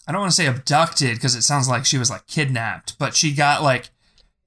I 0.07 0.11
don't 0.11 0.21
want 0.21 0.31
to 0.31 0.35
say 0.35 0.47
abducted 0.47 1.15
because 1.15 1.35
it 1.35 1.43
sounds 1.43 1.69
like 1.69 1.85
she 1.85 1.99
was 1.99 2.09
like 2.09 2.25
kidnapped, 2.25 2.97
but 2.97 3.15
she 3.15 3.33
got 3.33 3.61
like 3.61 3.91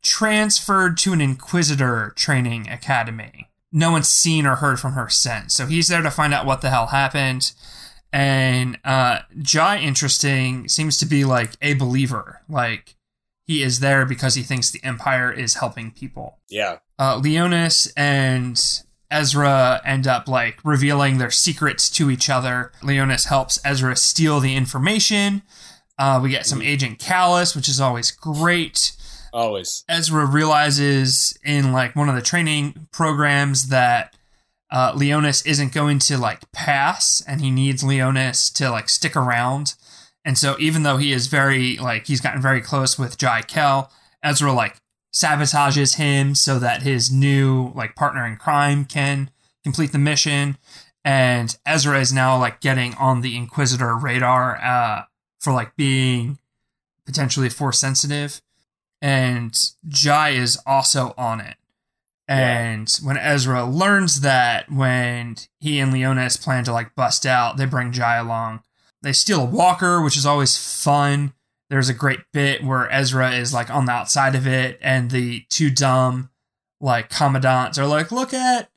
transferred 0.03 0.97
to 0.99 1.12
an 1.12 1.21
Inquisitor 1.21 2.12
training 2.17 2.69
academy. 2.69 3.50
No 3.73 3.91
one's 3.91 4.09
seen 4.09 4.47
or 4.47 4.57
heard 4.57 4.81
from 4.81 4.93
her 4.93 5.09
since. 5.09 5.55
So 5.55 5.67
he's 5.67 5.88
there 5.88 6.03
to 6.03 6.11
find 6.11 6.33
out 6.33 6.47
what 6.47 6.61
the 6.61 6.71
hell 6.71 6.87
happened. 6.88 7.53
And 8.12 8.79
uh, 8.85 9.21
Jai, 9.38 9.79
interesting, 9.79 10.69
seems 10.69 10.97
to 10.99 11.07
be 11.07 11.25
like 11.25 11.53
a 11.61 11.75
believer. 11.75 12.43
Like 12.49 12.97
he 13.47 13.62
is 13.62 13.81
there 13.81 14.07
because 14.07 14.35
he 14.35 14.43
thinks 14.43 14.71
the 14.71 14.83
Empire 14.83 15.31
is 15.31 15.55
helping 15.55 15.91
people. 15.91 16.38
Yeah. 16.49 16.79
Uh, 16.99 17.21
Leonis 17.23 17.93
and 17.97 18.61
Ezra 19.11 19.81
end 19.85 20.07
up 20.07 20.29
like 20.29 20.59
revealing 20.65 21.19
their 21.19 21.31
secrets 21.31 21.91
to 21.91 22.11
each 22.11 22.29
other. 22.29 22.73
Leonis 22.83 23.26
helps 23.26 23.59
Ezra 23.65 23.97
steal 23.97 24.41
the 24.41 24.57
information. 24.57 25.43
Uh, 25.99 26.21
we 26.23 26.31
get 26.31 26.47
some 26.47 26.61
Agent 26.61 26.99
Kallus, 26.99 27.55
which 27.55 27.69
is 27.69 27.81
always 27.81 28.11
great. 28.11 28.93
Always. 29.37 29.85
Ezra 29.87 30.25
realizes 30.25 31.38
in 31.45 31.71
like 31.71 31.95
one 31.95 32.09
of 32.09 32.14
the 32.14 32.23
training 32.23 32.88
programs 32.90 33.69
that 33.69 34.16
uh, 34.71 34.95
Leonis 34.97 35.45
isn't 35.45 35.75
going 35.75 35.99
to 35.99 36.16
like 36.16 36.50
pass, 36.52 37.23
and 37.28 37.43
he 37.43 37.50
needs 37.50 37.85
Leonis 37.85 38.49
to 38.55 38.71
like 38.71 38.88
stick 38.88 39.14
around. 39.14 39.75
And 40.25 40.38
so, 40.38 40.57
even 40.59 40.85
though 40.85 40.97
he 40.97 41.12
is 41.12 41.26
very 41.26 41.76
like 41.76 42.07
he's 42.07 42.23
gotten 42.23 42.40
very 42.40 42.62
close 42.62 42.99
with 42.99 43.19
Jai 43.19 43.43
Kell, 43.43 43.93
Ezra 44.23 44.55
like 44.55 44.78
sabotages 45.14 45.97
him 45.97 46.35
so 46.35 46.59
that 46.59 46.81
his 46.81 47.12
new 47.12 47.73
like 47.75 47.95
partner 47.95 48.25
in 48.26 48.37
crime 48.37 48.87
can 48.87 49.31
complete 49.62 49.93
the 49.93 49.99
mission. 49.99 50.57
And 51.05 51.55
Ezra 51.66 52.00
is 52.00 52.11
now 52.11 52.38
like 52.38 52.62
getting 52.62 52.95
on 52.95 53.21
the 53.21 53.37
Inquisitor 53.37 53.95
radar 53.99 54.57
uh, 54.57 55.02
for 55.40 55.52
like 55.52 55.76
being 55.76 56.38
potentially 57.05 57.50
force 57.50 57.78
sensitive 57.78 58.40
and 59.06 59.70
Jai 59.86 60.30
is 60.30 60.58
also 60.66 61.14
on 61.16 61.38
it. 61.40 61.54
And 62.26 62.92
when 63.04 63.16
Ezra 63.16 63.64
learns 63.64 64.22
that, 64.22 64.68
when 64.68 65.36
he 65.60 65.78
and 65.78 65.92
Leonis 65.92 66.36
plan 66.36 66.64
to 66.64 66.72
like 66.72 66.96
bust 66.96 67.25
out, 67.25 67.56
they 67.56 67.66
bring 67.66 67.92
Jai 67.92 68.16
along. 68.16 68.62
They 69.02 69.12
steal 69.12 69.42
a 69.42 69.44
walker, 69.44 70.02
which 70.02 70.16
is 70.16 70.26
always 70.26 70.58
fun. 70.58 71.34
There's 71.70 71.88
a 71.88 71.94
great 71.94 72.18
bit 72.32 72.64
where 72.64 72.90
Ezra 72.90 73.30
is 73.30 73.54
like 73.54 73.70
on 73.70 73.84
the 73.84 73.92
outside 73.92 74.34
of 74.34 74.44
it, 74.44 74.76
and 74.82 75.08
the 75.12 75.44
two 75.50 75.70
dumb 75.70 76.30
like 76.80 77.08
commandants 77.08 77.78
are 77.78 77.86
like, 77.86 78.10
"Look 78.10 78.34
at 78.34 78.70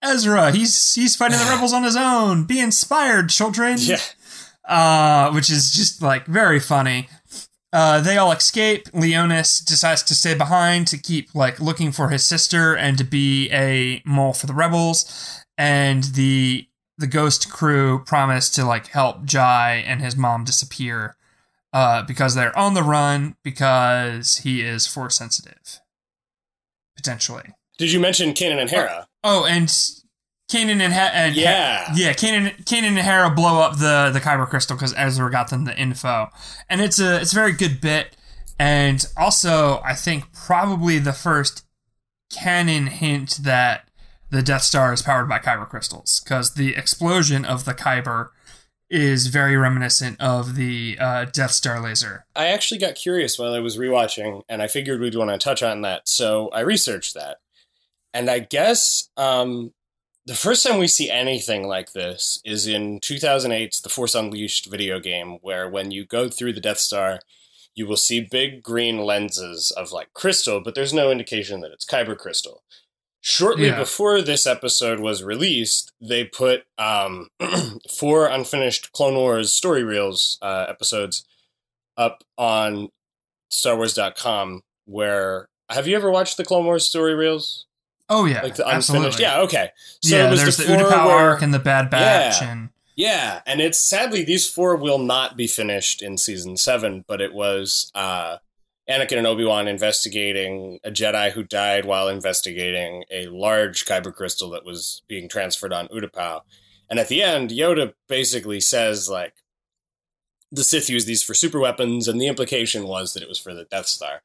Ezra. 0.00 0.52
He's 0.52 0.94
he's 0.94 1.16
fighting 1.16 1.38
the 1.38 1.44
rebels 1.50 1.72
on 1.72 1.82
his 1.82 1.96
own. 1.96 2.44
Be 2.44 2.60
inspired, 2.60 3.28
children." 3.28 3.78
Yeah. 3.80 3.98
uh, 4.64 5.32
which 5.32 5.50
is 5.50 5.72
just 5.72 6.00
like 6.00 6.26
very 6.26 6.60
funny. 6.60 7.08
Uh, 7.74 8.00
they 8.00 8.16
all 8.16 8.30
escape. 8.30 8.88
Leonis 8.94 9.58
decides 9.58 10.04
to 10.04 10.14
stay 10.14 10.32
behind 10.32 10.86
to 10.86 10.96
keep 10.96 11.34
like 11.34 11.58
looking 11.58 11.90
for 11.90 12.08
his 12.08 12.22
sister 12.22 12.76
and 12.76 12.96
to 12.96 13.04
be 13.04 13.50
a 13.50 14.00
mole 14.06 14.32
for 14.32 14.46
the 14.46 14.54
rebels. 14.54 15.42
And 15.58 16.04
the 16.04 16.68
the 16.98 17.08
ghost 17.08 17.50
crew 17.50 18.04
promise 18.04 18.48
to 18.50 18.64
like 18.64 18.86
help 18.86 19.24
Jai 19.24 19.82
and 19.84 20.00
his 20.00 20.16
mom 20.16 20.44
disappear 20.44 21.16
uh, 21.72 22.04
because 22.04 22.36
they're 22.36 22.56
on 22.56 22.74
the 22.74 22.84
run 22.84 23.34
because 23.42 24.36
he 24.38 24.62
is 24.62 24.86
force 24.86 25.16
sensitive, 25.16 25.80
potentially. 26.96 27.50
Did 27.76 27.90
you 27.90 27.98
mention 27.98 28.34
Kanan 28.34 28.60
and 28.60 28.70
Hera? 28.70 29.08
Oh, 29.24 29.44
and 29.44 29.68
Kanan 30.50 30.80
and, 30.80 30.92
ha- 30.92 31.10
and 31.12 31.34
Yeah. 31.34 31.90
yeah, 31.94 32.12
Kanan, 32.12 32.64
Kanan 32.64 32.88
and 32.88 32.98
Hera 32.98 33.30
blow 33.30 33.60
up 33.60 33.78
the 33.78 34.10
the 34.12 34.20
kyber 34.20 34.46
crystal 34.48 34.76
because 34.76 34.94
Ezra 34.96 35.30
got 35.30 35.50
them 35.50 35.64
the 35.64 35.76
info, 35.78 36.28
and 36.68 36.80
it's 36.80 36.98
a 36.98 37.20
it's 37.20 37.32
a 37.32 37.34
very 37.34 37.52
good 37.52 37.80
bit, 37.80 38.16
and 38.58 39.06
also 39.16 39.80
I 39.84 39.94
think 39.94 40.32
probably 40.32 40.98
the 40.98 41.12
first 41.14 41.64
canon 42.32 42.88
hint 42.88 43.38
that 43.42 43.88
the 44.30 44.42
Death 44.42 44.62
Star 44.62 44.92
is 44.92 45.02
powered 45.02 45.28
by 45.28 45.38
kyber 45.38 45.68
crystals 45.68 46.20
because 46.22 46.54
the 46.54 46.74
explosion 46.76 47.44
of 47.44 47.64
the 47.64 47.72
kyber 47.74 48.30
is 48.90 49.28
very 49.28 49.56
reminiscent 49.56 50.20
of 50.20 50.56
the 50.56 50.96
uh, 51.00 51.24
Death 51.24 51.52
Star 51.52 51.80
laser. 51.80 52.26
I 52.36 52.46
actually 52.48 52.78
got 52.78 52.96
curious 52.96 53.38
while 53.38 53.54
I 53.54 53.60
was 53.60 53.78
rewatching, 53.78 54.42
and 54.48 54.60
I 54.62 54.66
figured 54.66 55.00
we'd 55.00 55.14
want 55.14 55.30
to 55.30 55.38
touch 55.38 55.62
on 55.62 55.80
that. 55.82 56.06
So 56.08 56.48
I 56.50 56.60
researched 56.60 57.14
that. 57.14 57.38
And 58.12 58.28
I 58.30 58.40
guess 58.40 59.08
um, 59.16 59.72
the 60.26 60.34
first 60.34 60.64
time 60.66 60.78
we 60.78 60.86
see 60.86 61.10
anything 61.10 61.66
like 61.66 61.92
this 61.92 62.40
is 62.44 62.66
in 62.66 63.00
2008's 63.00 63.80
The 63.82 63.88
Force 63.88 64.14
Unleashed 64.14 64.66
video 64.70 64.98
game, 65.00 65.38
where 65.42 65.68
when 65.68 65.90
you 65.90 66.04
go 66.06 66.28
through 66.28 66.54
the 66.54 66.60
Death 66.60 66.78
Star, 66.78 67.20
you 67.74 67.86
will 67.86 67.96
see 67.96 68.20
big 68.20 68.62
green 68.62 68.98
lenses 69.04 69.70
of 69.70 69.92
like 69.92 70.12
crystal, 70.14 70.60
but 70.60 70.74
there's 70.74 70.92
no 70.94 71.10
indication 71.10 71.60
that 71.60 71.72
it's 71.72 71.84
kyber 71.84 72.16
crystal. 72.16 72.62
Shortly 73.20 73.66
Yeah. 73.66 73.78
before 73.78 74.20
this 74.22 74.46
episode 74.46 75.00
was 75.00 75.22
released, 75.22 75.92
they 76.00 76.24
put 76.24 76.64
um, 76.78 77.28
four 77.98 78.26
unfinished 78.26 78.92
Clone 78.92 79.14
Wars 79.16 79.52
story 79.52 79.82
reels 79.82 80.38
uh, 80.42 80.66
episodes 80.68 81.24
up 81.96 82.22
on 82.38 82.90
StarWars.com. 83.50 84.62
Where 84.86 85.48
have 85.70 85.86
you 85.86 85.96
ever 85.96 86.10
watched 86.10 86.36
the 86.36 86.44
Clone 86.44 86.66
Wars 86.66 86.84
story 86.86 87.14
reels? 87.14 87.66
Oh 88.08 88.26
yeah, 88.26 88.42
Like 88.42 88.56
the 88.56 88.66
absolutely. 88.66 89.06
unfinished? 89.06 89.20
Yeah, 89.20 89.40
okay. 89.42 89.70
So 90.02 90.16
yeah, 90.16 90.26
it 90.26 90.30
was 90.30 90.42
there's 90.42 90.56
the, 90.58 90.64
the, 90.64 90.72
Utapau 90.74 91.06
arc 91.06 91.42
and 91.42 91.54
the 91.54 91.58
Bad 91.58 91.88
Batch, 91.90 92.42
Yeah. 92.42 92.52
and 92.52 92.68
yeah, 92.96 93.40
and 93.46 93.60
it's 93.60 93.80
sadly 93.80 94.24
these 94.24 94.48
four 94.48 94.76
will 94.76 94.98
not 94.98 95.36
be 95.36 95.46
finished 95.46 96.02
in 96.02 96.18
season 96.18 96.56
seven, 96.56 97.04
but 97.08 97.20
it 97.20 97.32
was 97.32 97.90
uh, 97.94 98.36
Anakin 98.88 99.18
and 99.18 99.26
Obi 99.26 99.44
Wan 99.44 99.66
investigating 99.66 100.78
a 100.84 100.90
Jedi 100.90 101.32
who 101.32 101.42
died 101.42 101.86
while 101.86 102.08
investigating 102.08 103.04
a 103.10 103.26
large 103.28 103.84
kyber 103.86 104.14
crystal 104.14 104.50
that 104.50 104.64
was 104.66 105.02
being 105.08 105.28
transferred 105.28 105.72
on 105.72 105.88
Utapau. 105.88 106.42
And 106.90 106.98
at 106.98 107.08
the 107.08 107.22
end, 107.22 107.50
Yoda 107.50 107.94
basically 108.08 108.60
says 108.60 109.08
like 109.08 109.34
the 110.52 110.62
Sith 110.62 110.90
used 110.90 111.06
these 111.06 111.22
for 111.22 111.34
super 111.34 111.58
weapons, 111.58 112.06
and 112.06 112.20
the 112.20 112.28
implication 112.28 112.86
was 112.86 113.14
that 113.14 113.22
it 113.22 113.28
was 113.28 113.38
for 113.40 113.54
the 113.54 113.64
Death 113.64 113.86
Star. 113.86 114.22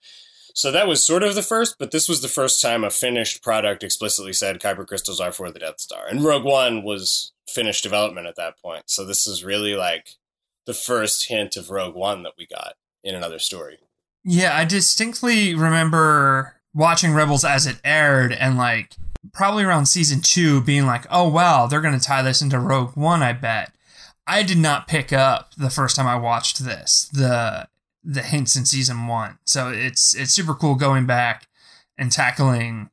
So 0.59 0.73
that 0.73 0.89
was 0.89 1.01
sort 1.01 1.23
of 1.23 1.35
the 1.35 1.41
first, 1.41 1.77
but 1.79 1.91
this 1.91 2.09
was 2.09 2.21
the 2.21 2.27
first 2.27 2.61
time 2.61 2.83
a 2.83 2.89
finished 2.89 3.41
product 3.41 3.81
explicitly 3.81 4.33
said 4.33 4.59
kyber 4.59 4.85
crystals 4.85 5.21
are 5.21 5.31
for 5.31 5.49
the 5.49 5.59
Death 5.59 5.79
Star. 5.79 6.05
And 6.05 6.21
Rogue 6.21 6.43
One 6.43 6.83
was 6.83 7.31
finished 7.47 7.81
development 7.81 8.27
at 8.27 8.35
that 8.35 8.61
point. 8.61 8.83
So 8.87 9.05
this 9.05 9.25
is 9.25 9.41
really 9.41 9.75
like 9.75 10.15
the 10.65 10.73
first 10.73 11.29
hint 11.29 11.55
of 11.55 11.69
Rogue 11.69 11.95
One 11.95 12.23
that 12.23 12.33
we 12.37 12.45
got 12.45 12.73
in 13.05 13.15
another 13.15 13.39
story. 13.39 13.77
Yeah, 14.25 14.53
I 14.53 14.65
distinctly 14.65 15.55
remember 15.55 16.57
watching 16.73 17.13
Rebels 17.13 17.45
as 17.45 17.65
it 17.65 17.79
aired 17.85 18.33
and 18.33 18.57
like 18.57 18.97
probably 19.31 19.63
around 19.63 19.85
season 19.85 20.19
two 20.19 20.59
being 20.59 20.85
like, 20.85 21.05
oh 21.09 21.29
wow, 21.29 21.67
they're 21.67 21.79
gonna 21.79 22.01
tie 22.01 22.21
this 22.21 22.41
into 22.41 22.59
Rogue 22.59 22.97
One, 22.97 23.23
I 23.23 23.31
bet. 23.31 23.71
I 24.27 24.43
did 24.43 24.57
not 24.57 24.89
pick 24.89 25.13
up 25.13 25.55
the 25.55 25.69
first 25.69 25.95
time 25.95 26.05
I 26.05 26.17
watched 26.17 26.65
this, 26.65 27.09
the 27.13 27.69
the 28.09 28.23
hints 28.23 28.55
in 28.55 28.65
season 28.65 29.05
one. 29.07 29.37
So 29.45 29.69
it's 29.69 30.15
it's 30.15 30.33
super 30.33 30.55
cool 30.55 30.75
going 30.75 31.05
back 31.05 31.47
and 31.97 32.11
tackling 32.11 32.89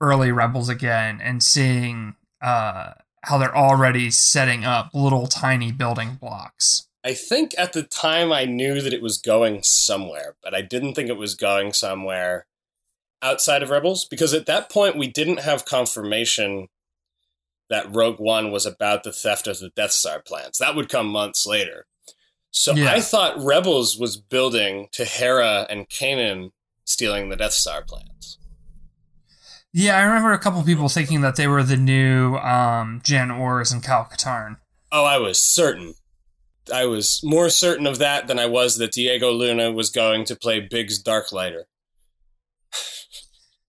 early 0.00 0.32
Rebels 0.32 0.68
again 0.68 1.20
and 1.22 1.42
seeing 1.42 2.16
uh 2.40 2.94
how 3.24 3.38
they're 3.38 3.56
already 3.56 4.10
setting 4.10 4.64
up 4.64 4.90
little 4.94 5.26
tiny 5.26 5.70
building 5.70 6.16
blocks. 6.20 6.88
I 7.04 7.14
think 7.14 7.52
at 7.58 7.72
the 7.72 7.82
time 7.82 8.32
I 8.32 8.44
knew 8.46 8.80
that 8.80 8.92
it 8.92 9.02
was 9.02 9.18
going 9.18 9.62
somewhere, 9.62 10.36
but 10.42 10.54
I 10.54 10.62
didn't 10.62 10.94
think 10.94 11.08
it 11.08 11.16
was 11.16 11.34
going 11.34 11.72
somewhere 11.72 12.46
outside 13.20 13.62
of 13.62 13.70
Rebels 13.70 14.04
because 14.04 14.32
at 14.32 14.46
that 14.46 14.70
point 14.70 14.96
we 14.96 15.08
didn't 15.08 15.40
have 15.40 15.64
confirmation 15.64 16.68
that 17.70 17.94
Rogue 17.94 18.18
One 18.18 18.50
was 18.50 18.66
about 18.66 19.02
the 19.02 19.12
theft 19.12 19.46
of 19.46 19.58
the 19.58 19.70
Death 19.70 19.92
Star 19.92 20.20
plans. 20.20 20.58
That 20.58 20.74
would 20.74 20.88
come 20.88 21.06
months 21.06 21.46
later. 21.46 21.86
So 22.52 22.74
Yeah. 22.74 22.92
I 22.92 23.00
thought 23.00 23.42
Rebels 23.42 23.98
was 23.98 24.16
building 24.16 24.88
to 24.92 25.04
Hera 25.04 25.66
and 25.68 25.88
Kanan 25.88 26.50
stealing 26.84 27.28
the 27.28 27.36
Death 27.36 27.54
Star 27.54 27.82
plans. 27.82 28.38
Yeah, 29.72 29.96
I 29.96 30.02
remember 30.02 30.32
a 30.32 30.38
couple 30.38 30.62
people 30.62 30.90
thinking 30.90 31.22
that 31.22 31.36
they 31.36 31.46
were 31.48 31.62
the 31.62 31.78
new 31.78 32.36
um, 32.36 33.00
Jan 33.02 33.30
Ors 33.30 33.72
and 33.72 33.82
Kyle 33.82 34.04
Katarn. 34.04 34.58
Oh, 34.92 35.04
I 35.04 35.16
was 35.16 35.38
certain. 35.40 35.94
I 36.72 36.84
was 36.84 37.20
more 37.24 37.48
certain 37.48 37.86
of 37.86 37.98
that 37.98 38.28
than 38.28 38.38
I 38.38 38.46
was 38.46 38.76
that 38.76 38.92
Diego 38.92 39.32
Luna 39.32 39.72
was 39.72 39.88
going 39.88 40.26
to 40.26 40.36
play 40.36 40.60
Biggs 40.60 41.02
Darklighter. 41.02 41.62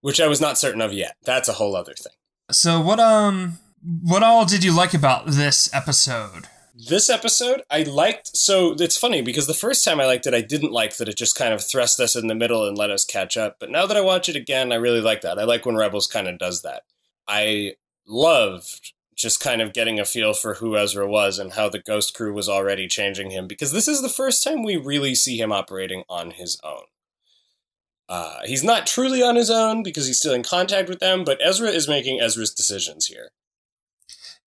Which 0.02 0.20
I 0.20 0.28
was 0.28 0.42
not 0.42 0.58
certain 0.58 0.82
of 0.82 0.92
yet. 0.92 1.16
That's 1.24 1.48
a 1.48 1.54
whole 1.54 1.76
other 1.78 1.94
thing. 1.94 2.12
So 2.52 2.82
what 2.82 3.00
um 3.00 3.60
what 4.04 4.22
all 4.22 4.46
did 4.46 4.64
you 4.64 4.76
like 4.76 4.94
about 4.94 5.28
this 5.28 5.74
episode? 5.74 6.48
This 6.76 7.08
episode, 7.08 7.62
I 7.70 7.84
liked. 7.84 8.36
So 8.36 8.74
it's 8.80 8.98
funny 8.98 9.22
because 9.22 9.46
the 9.46 9.54
first 9.54 9.86
time 9.86 10.02
I 10.02 10.08
liked 10.08 10.26
it, 10.26 10.34
I 10.34 10.42
didn't 10.42 10.72
like 10.72 10.98
that 10.98 11.08
it 11.08 11.18
just 11.18 11.36
kind 11.36 11.54
of 11.54 11.64
thrust 11.64 12.00
us 12.00 12.16
in 12.16 12.28
the 12.28 12.34
middle 12.34 12.68
and 12.68 12.76
let 12.76 12.90
us 12.90 13.06
catch 13.06 13.38
up. 13.38 13.58
But 13.60 13.70
now 13.70 13.86
that 13.86 13.96
I 13.96 14.02
watch 14.02 14.28
it 14.28 14.36
again, 14.36 14.72
I 14.72 14.76
really 14.76 15.02
like 15.02 15.22
that. 15.22 15.38
I 15.38 15.44
like 15.44 15.68
when 15.68 15.76
Rebels 15.76 16.08
kind 16.08 16.28
of 16.28 16.40
does 16.40 16.64
that. 16.64 16.82
I 17.28 17.74
loved 18.08 18.94
just 19.16 19.40
kind 19.40 19.62
of 19.62 19.74
getting 19.74 20.00
a 20.00 20.06
feel 20.06 20.34
for 20.34 20.56
who 20.56 20.76
Ezra 20.76 21.08
was 21.08 21.38
and 21.38 21.54
how 21.54 21.70
the 21.70 21.78
Ghost 21.78 22.16
crew 22.16 22.34
was 22.34 22.50
already 22.50 22.88
changing 22.88 23.30
him 23.30 23.48
because 23.48 23.72
this 23.72 23.88
is 23.88 24.02
the 24.02 24.10
first 24.10 24.44
time 24.44 24.64
we 24.64 24.76
really 24.76 25.14
see 25.14 25.38
him 25.38 25.52
operating 25.52 26.04
on 26.10 26.32
his 26.32 26.60
own. 26.64 26.86
Uh, 28.10 28.40
he's 28.46 28.64
not 28.64 28.88
truly 28.88 29.22
on 29.22 29.36
his 29.36 29.52
own 29.52 29.84
because 29.84 30.08
he's 30.08 30.18
still 30.18 30.34
in 30.34 30.44
contact 30.44 30.90
with 30.90 31.00
them, 31.00 31.24
but 31.24 31.40
Ezra 31.44 31.70
is 31.70 31.88
making 31.88 32.20
Ezra's 32.20 32.54
decisions 32.54 33.06
here. 33.06 33.30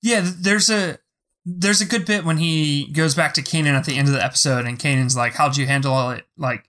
Yeah, 0.02 0.28
there's 0.36 0.68
a 0.68 0.98
there's 1.46 1.80
a 1.80 1.86
good 1.86 2.04
bit 2.04 2.24
when 2.24 2.38
he 2.38 2.90
goes 2.92 3.14
back 3.14 3.32
to 3.34 3.42
Kanan 3.42 3.78
at 3.78 3.84
the 3.84 3.96
end 3.96 4.08
of 4.08 4.14
the 4.14 4.24
episode, 4.24 4.66
and 4.66 4.78
Kanan's 4.78 5.16
like, 5.16 5.34
"How'd 5.34 5.56
you 5.56 5.66
handle 5.66 6.10
it 6.10 6.24
like 6.36 6.68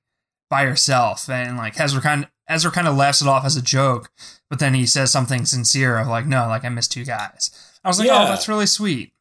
by 0.50 0.64
yourself?" 0.64 1.28
And 1.28 1.58
like 1.58 1.80
Ezra 1.80 2.00
kind 2.00 2.26
of, 2.26 2.30
Ezra 2.48 2.70
kind 2.72 2.88
of 2.88 2.96
laughs 2.96 3.22
it 3.22 3.28
off 3.28 3.44
as 3.44 3.58
a 3.58 3.62
joke, 3.62 4.12
but 4.50 4.60
then 4.60 4.76
he 4.76 4.86
says 4.86 5.12
something 5.12 5.46
sincere 5.46 5.98
of 5.98 6.08
like, 6.08 6.28
"No, 6.28 6.48
like 6.48 6.64
I 6.64 6.70
missed 6.70 6.96
you 6.96 7.04
guys." 7.04 7.50
I 7.84 7.88
was 7.88 7.98
like, 7.98 8.08
oh, 8.10 8.14
Yeah. 8.14 8.26
"Oh, 8.26 8.28
that's 8.28 8.48
really 8.48 8.68
sweet." 8.68 9.14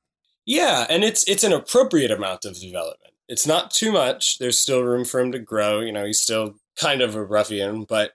Yeah, 0.45 0.87
and 0.91 1.03
it's 1.03 1.27
it's 1.27 1.43
an 1.43 1.53
appropriate 1.53 2.11
amount 2.11 2.45
of 2.45 2.61
development. 2.61 3.15
It's 3.29 3.47
not 3.47 3.71
too 3.71 3.91
much. 3.91 4.39
There's 4.39 4.59
still 4.59 4.83
room 4.83 5.05
for 5.05 5.21
him 5.21 5.33
to 5.33 5.39
grow. 5.39 5.81
You 5.81 5.91
know, 5.91 6.05
he's 6.05 6.21
still 6.21 6.57
kind 6.79 7.01
of 7.01 7.17
a 7.17 7.25
ruffian, 7.25 7.85
but 7.85 8.13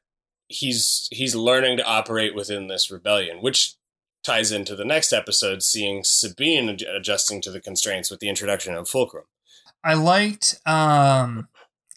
he's 0.48 1.08
he's 1.12 1.36
learning 1.36 1.78
to 1.78 1.86
operate 1.86 2.36
within 2.36 2.68
this 2.68 2.92
rebellion, 2.92 3.42
which 3.42 3.74
ties 4.24 4.51
into 4.51 4.75
the 4.75 4.86
next 4.86 5.12
episode, 5.13 5.63
seeing 5.63 6.04
Sabine 6.04 6.70
ad- 6.70 6.82
adjusting 6.84 7.42
to 7.42 7.51
the 7.51 7.60
constraints 7.60 8.10
with 8.12 8.20
the 8.20 8.30
introduction 8.30 8.74
of 8.75 8.88
Fulcrum. 8.88 9.25
I 9.84 9.96
liked 9.96 10.60
um, 10.66 11.48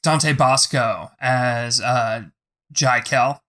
Dante 0.02 0.33
Bosco 0.33 1.11
as 1.21 1.81
uh, 1.81 2.25
Jai 2.73 3.00
Kell. 3.00 3.43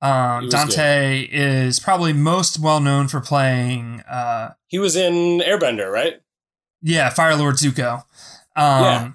Um, 0.00 0.48
Dante 0.48 1.28
is 1.30 1.78
probably 1.78 2.12
most 2.12 2.58
well 2.58 2.80
known 2.80 3.06
for 3.08 3.20
playing, 3.20 4.00
uh, 4.08 4.54
He 4.68 4.78
was 4.78 4.96
in 4.96 5.40
Airbender, 5.40 5.90
right? 5.92 6.20
yeah, 6.80 7.08
Fire 7.10 7.36
Lord 7.36 7.56
Zuko. 7.56 8.04
Um, 8.56 8.82
Yeah. 8.84 9.12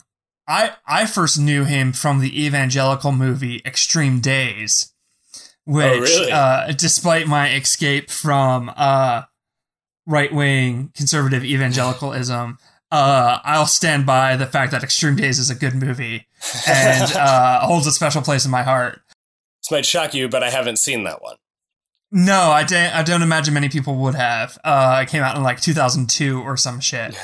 I 0.48 0.72
I 0.88 1.06
first 1.08 1.38
knew 1.38 1.66
him 1.66 1.92
from 1.92 2.20
the 2.22 2.46
evangelical 2.46 3.12
movie 3.12 3.62
Extreme 3.66 4.22
Days, 4.22 4.94
which, 5.68 5.86
Oh, 5.86 6.00
really? 6.02 6.32
uh, 6.32 6.72
despite 6.72 7.28
my 7.28 7.54
escape 7.54 8.10
from 8.10 8.72
uh, 8.76 9.24
right 10.06 10.34
wing 10.34 10.92
conservative 10.96 11.44
evangelicalism, 11.44 12.58
uh, 12.92 13.40
I'll 13.44 13.66
stand 13.66 14.06
by 14.06 14.38
the 14.38 14.46
fact 14.48 14.72
that 14.72 14.82
Extreme 14.84 15.18
Days 15.18 15.40
is 15.40 15.50
a 15.50 15.56
good 15.56 15.76
movie 15.76 16.26
and 16.68 17.12
uh, 17.16 17.60
holds 17.62 17.86
a 17.86 17.92
special 17.92 18.22
place 18.22 18.46
in 18.46 18.52
my 18.52 18.64
heart. 18.64 19.02
This 19.62 19.72
might 19.72 19.86
shock 19.86 20.14
you, 20.14 20.30
but 20.30 20.42
I 20.42 20.50
haven't 20.50 20.80
seen 20.80 21.04
that 21.04 21.22
one. 21.22 21.36
No, 22.10 22.52
I 22.52 22.64
don't. 22.64 22.96
I 22.96 23.04
don't 23.04 23.22
imagine 23.22 23.54
many 23.54 23.68
people 23.68 23.96
would 23.98 24.16
have. 24.16 24.58
Uh, 24.64 25.02
it 25.04 25.10
came 25.10 25.22
out 25.24 25.36
in 25.36 25.44
like 25.44 25.60
2002 25.60 26.42
or 26.42 26.56
some 26.56 26.80
shit. 26.80 27.18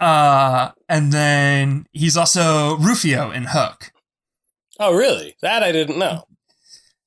Uh, 0.00 0.70
and 0.88 1.12
then 1.12 1.86
he's 1.92 2.16
also 2.16 2.78
Rufio 2.78 3.30
in 3.30 3.44
Hook. 3.50 3.92
Oh, 4.80 4.94
really? 4.96 5.36
That 5.42 5.62
I 5.62 5.70
didn't 5.70 5.98
know. 5.98 6.24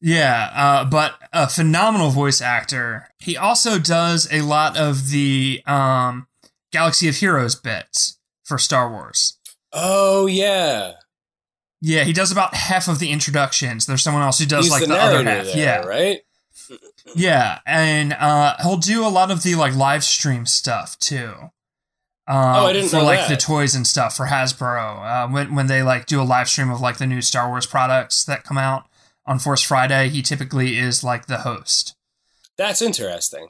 Yeah, 0.01 0.51
uh, 0.53 0.85
but 0.85 1.15
a 1.33 1.49
phenomenal 1.49 2.09
voice 2.11 2.41
actor. 2.41 3.09
He 3.19 3.35
also 3.37 3.79
does 3.79 4.27
a 4.31 4.41
lot 4.41 4.77
of 4.77 5.09
the 5.09 5.61
um, 5.65 6.27
Galaxy 6.71 7.07
of 7.09 7.15
Heroes 7.15 7.55
bits 7.55 8.19
for 8.43 8.57
Star 8.57 8.89
Wars. 8.91 9.37
Oh, 9.73 10.27
yeah. 10.27 10.93
Yeah, 11.81 12.03
he 12.03 12.13
does 12.13 12.31
about 12.31 12.53
half 12.55 12.87
of 12.87 12.99
the 12.99 13.09
introductions. 13.11 13.85
There's 13.85 14.01
someone 14.01 14.23
else 14.23 14.39
who 14.39 14.45
does 14.45 14.65
He's 14.65 14.71
like 14.71 14.81
the, 14.81 14.87
the, 14.89 14.97
other 14.99 15.23
half. 15.23 15.45
there, 15.45 15.57
yeah, 15.57 15.77
right? 15.85 16.21
Yeah, 17.15 17.59
and 17.65 18.13
uh, 18.13 18.55
he'll 18.61 18.77
do 18.77 19.05
a 19.05 19.09
lot 19.09 19.29
of 19.31 19.43
the 19.43 19.55
like 19.55 19.75
live 19.75 20.03
stream 20.03 20.45
stuff 20.45 20.97
too. 20.99 21.33
Uh, 22.27 22.61
Oh, 22.61 22.65
I 22.67 22.73
didn't 22.73 22.89
for 22.89 22.97
know 22.97 23.03
like 23.03 23.19
that. 23.19 23.29
the 23.29 23.37
toys 23.37 23.75
and 23.75 23.85
stuff 23.85 24.17
for 24.17 24.25
Hasbro. 24.27 25.03
Uh, 25.05 25.27
when 25.31 25.53
when 25.53 25.67
they 25.67 25.83
like 25.83 26.07
do 26.07 26.19
a 26.19 26.23
live 26.23 26.49
stream 26.49 26.71
of 26.71 26.81
like 26.81 26.97
the 26.97 27.05
new 27.05 27.21
Star 27.21 27.47
Wars 27.49 27.67
products 27.67 28.23
that 28.23 28.43
come 28.43 28.57
out 28.57 28.87
on 29.25 29.39
Force 29.39 29.61
Friday, 29.61 30.09
he 30.09 30.21
typically 30.21 30.77
is 30.77 31.03
like 31.03 31.25
the 31.25 31.39
host, 31.39 31.95
That's 32.57 32.81
interesting. 32.81 33.49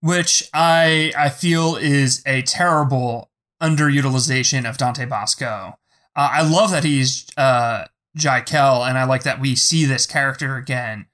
which 0.00 0.48
I 0.52 1.12
I 1.16 1.28
feel 1.30 1.76
is 1.76 2.22
a 2.26 2.42
terrible 2.42 3.30
underutilization 3.62 4.68
of 4.68 4.76
Dante 4.76 5.04
Bosco. 5.06 5.78
Uh, 6.14 6.28
I 6.32 6.42
love 6.42 6.70
that 6.72 6.84
he's 6.84 7.26
uh, 7.36 7.86
Jai 8.16 8.40
Kell, 8.42 8.84
and 8.84 8.98
I 8.98 9.04
like 9.04 9.22
that 9.22 9.40
we 9.40 9.54
see 9.56 9.84
this 9.84 10.06
character 10.06 10.56
again 10.56 11.06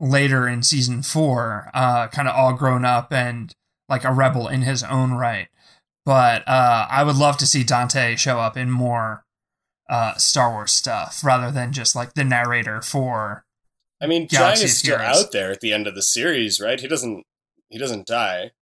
later 0.00 0.48
in 0.48 0.62
season 0.62 1.02
four, 1.02 1.70
uh, 1.74 2.08
kind 2.08 2.26
of 2.26 2.34
all 2.34 2.54
grown 2.54 2.84
up 2.84 3.12
and 3.12 3.52
like 3.88 4.04
a 4.04 4.12
rebel 4.12 4.48
in 4.48 4.62
his 4.62 4.82
own 4.82 5.12
right. 5.12 5.48
But 6.06 6.42
uh, 6.48 6.86
I 6.90 7.04
would 7.04 7.16
love 7.16 7.36
to 7.38 7.46
see 7.46 7.62
Dante 7.62 8.16
show 8.16 8.40
up 8.40 8.56
in 8.56 8.70
more 8.70 9.24
uh, 9.90 10.14
Star 10.14 10.52
Wars 10.52 10.72
stuff 10.72 11.22
rather 11.22 11.50
than 11.50 11.72
just 11.72 11.94
like 11.94 12.14
the 12.14 12.24
narrator 12.24 12.80
for. 12.80 13.44
I 14.00 14.06
mean, 14.06 14.26
Galaxy 14.26 14.64
is 14.64 14.78
still 14.78 14.98
Heroes. 14.98 15.24
out 15.24 15.32
there 15.32 15.50
at 15.50 15.60
the 15.60 15.74
end 15.74 15.86
of 15.86 15.94
the 15.94 16.02
series, 16.02 16.60
right? 16.60 16.80
He 16.80 16.88
doesn't 16.88 17.26
he 17.68 17.78
doesn't 17.78 18.06
die. 18.06 18.52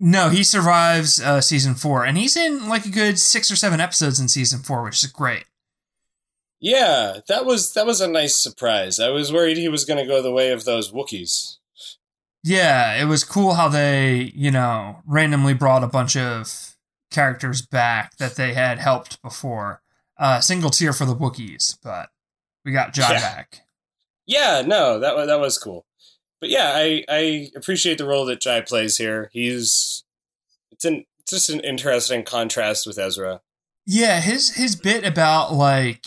No, 0.00 0.28
he 0.28 0.44
survives 0.44 1.20
uh, 1.20 1.40
season 1.40 1.74
four, 1.74 2.04
and 2.04 2.18
he's 2.18 2.36
in 2.36 2.68
like 2.68 2.84
a 2.84 2.90
good 2.90 3.18
six 3.18 3.50
or 3.50 3.56
seven 3.56 3.80
episodes 3.80 4.20
in 4.20 4.28
season 4.28 4.60
four, 4.60 4.82
which 4.82 5.02
is 5.02 5.10
great. 5.10 5.44
Yeah, 6.60 7.20
that 7.28 7.46
was 7.46 7.72
that 7.74 7.86
was 7.86 8.00
a 8.00 8.08
nice 8.08 8.36
surprise. 8.36 8.98
I 9.00 9.10
was 9.10 9.32
worried 9.32 9.56
he 9.56 9.68
was 9.68 9.84
going 9.84 10.02
to 10.02 10.08
go 10.08 10.20
the 10.20 10.32
way 10.32 10.50
of 10.50 10.64
those 10.64 10.92
Wookiees. 10.92 11.56
Yeah, 12.44 13.00
it 13.00 13.06
was 13.06 13.24
cool 13.24 13.54
how 13.54 13.68
they, 13.68 14.32
you 14.34 14.50
know, 14.50 15.02
randomly 15.06 15.54
brought 15.54 15.84
a 15.84 15.88
bunch 15.88 16.16
of 16.16 16.76
characters 17.10 17.62
back 17.62 18.16
that 18.18 18.36
they 18.36 18.54
had 18.54 18.78
helped 18.78 19.20
before. 19.22 19.82
Uh, 20.18 20.40
single 20.40 20.70
tear 20.70 20.92
for 20.92 21.04
the 21.04 21.14
Wookiees, 21.14 21.78
but 21.82 22.08
we 22.64 22.72
got 22.72 22.92
Jai 22.92 23.12
Yeah. 23.12 23.20
back. 23.20 23.60
Yeah, 24.26 24.62
no, 24.66 24.98
that 25.00 25.14
wa- 25.16 25.26
that 25.26 25.40
was 25.40 25.56
cool. 25.58 25.86
But 26.40 26.50
yeah, 26.50 26.72
I 26.74 27.04
I 27.08 27.50
appreciate 27.56 27.98
the 27.98 28.06
role 28.06 28.24
that 28.26 28.40
Jai 28.40 28.60
plays 28.60 28.96
here. 28.96 29.30
He's 29.32 30.04
it's 30.72 30.84
an 30.84 31.04
it's 31.20 31.30
just 31.30 31.50
an 31.50 31.60
interesting 31.60 32.24
contrast 32.24 32.86
with 32.86 32.98
Ezra. 32.98 33.40
Yeah, 33.86 34.20
his 34.20 34.56
his 34.56 34.76
bit 34.76 35.04
about 35.06 35.52
like 35.54 36.06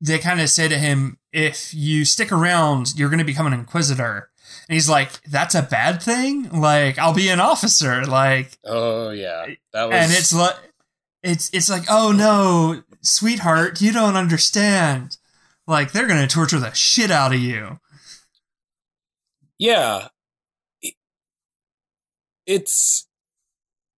they 0.00 0.18
kind 0.18 0.40
of 0.40 0.48
say 0.50 0.66
to 0.68 0.78
him, 0.78 1.18
if 1.32 1.72
you 1.74 2.04
stick 2.04 2.32
around, 2.32 2.94
you're 2.96 3.08
going 3.10 3.18
to 3.18 3.24
become 3.24 3.46
an 3.46 3.52
inquisitor. 3.52 4.30
And 4.68 4.74
he's 4.74 4.88
like, 4.88 5.22
that's 5.24 5.54
a 5.54 5.62
bad 5.62 6.02
thing? 6.02 6.48
Like, 6.50 6.98
I'll 6.98 7.12
be 7.14 7.28
an 7.28 7.38
officer. 7.40 8.04
Like, 8.06 8.58
Oh 8.64 9.10
yeah, 9.10 9.46
that 9.72 9.84
was 9.88 9.94
and 9.94 10.12
it's 10.12 10.32
like 10.32 10.54
it's 11.22 11.50
it's 11.52 11.68
like 11.68 11.84
oh 11.88 12.12
no 12.12 12.82
sweetheart 13.02 13.80
you 13.80 13.92
don't 13.92 14.16
understand 14.16 15.16
like 15.66 15.92
they're 15.92 16.08
gonna 16.08 16.26
torture 16.26 16.58
the 16.58 16.72
shit 16.72 17.10
out 17.10 17.32
of 17.34 17.40
you 17.40 17.78
yeah. 19.60 20.08
It's 22.46 23.06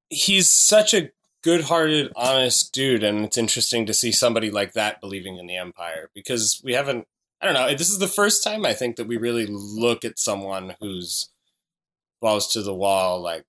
he's 0.08 0.50
such 0.50 0.92
a 0.92 1.10
good-hearted, 1.44 2.12
honest 2.16 2.74
dude, 2.74 3.04
and 3.04 3.24
it's 3.24 3.38
interesting 3.38 3.86
to 3.86 3.94
see 3.94 4.10
somebody 4.10 4.50
like 4.50 4.72
that 4.72 5.00
believing 5.00 5.38
in 5.38 5.46
the 5.46 5.56
Empire 5.56 6.10
because 6.14 6.60
we 6.64 6.72
haven't. 6.74 7.06
I 7.40 7.46
don't 7.46 7.54
know. 7.54 7.68
This 7.76 7.90
is 7.90 8.00
the 8.00 8.08
first 8.08 8.42
time 8.42 8.66
I 8.66 8.72
think 8.74 8.96
that 8.96 9.06
we 9.06 9.16
really 9.16 9.46
look 9.46 10.04
at 10.04 10.18
someone 10.18 10.74
who's 10.80 11.30
balls 12.20 12.52
to 12.54 12.62
the 12.62 12.74
wall, 12.74 13.20
like 13.22 13.44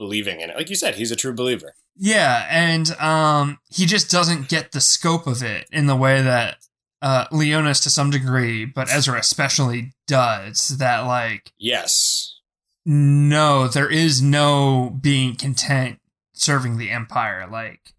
believing 0.00 0.40
in 0.40 0.50
it. 0.50 0.56
Like 0.56 0.68
you 0.70 0.76
said, 0.76 0.94
he's 0.96 1.12
a 1.12 1.16
true 1.22 1.32
believer. 1.34 1.74
yeah 1.96 2.46
and 2.50 2.90
um 2.98 3.58
he 3.76 3.84
just 3.86 4.10
doesn't 4.10 4.48
get 4.48 4.72
the 4.72 4.80
scope 4.80 5.26
of 5.26 5.42
it 5.42 5.66
in 5.70 5.86
the 5.86 5.94
way 6.04 6.22
that 6.22 6.56
uh 7.02 7.26
leonis 7.30 7.80
to 7.80 7.90
some 7.90 8.10
degree 8.10 8.64
but 8.64 8.88
ezra 8.90 9.18
especially 9.18 9.92
does 10.06 10.78
that 10.78 11.00
like 11.00 11.52
Yes. 11.58 12.38
no 12.86 13.68
there 13.68 13.90
is 13.90 14.22
no 14.22 14.96
being 15.00 15.36
content 15.36 15.98
serving 16.32 16.78
the 16.78 16.90
empire 16.90 17.46
like 17.50 17.92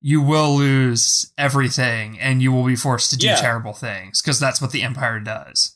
you 0.00 0.20
will 0.22 0.54
lose 0.56 1.32
everything 1.38 2.18
and 2.20 2.40
you 2.42 2.52
will 2.52 2.64
be 2.64 2.76
forced 2.76 3.10
to 3.10 3.16
do 3.16 3.26
Yeah. 3.26 3.36
terrible 3.36 3.72
things 3.72 4.22
because 4.22 4.38
that's 4.38 4.60
what 4.62 4.70
the 4.70 4.82
empire 4.82 5.18
does 5.18 5.74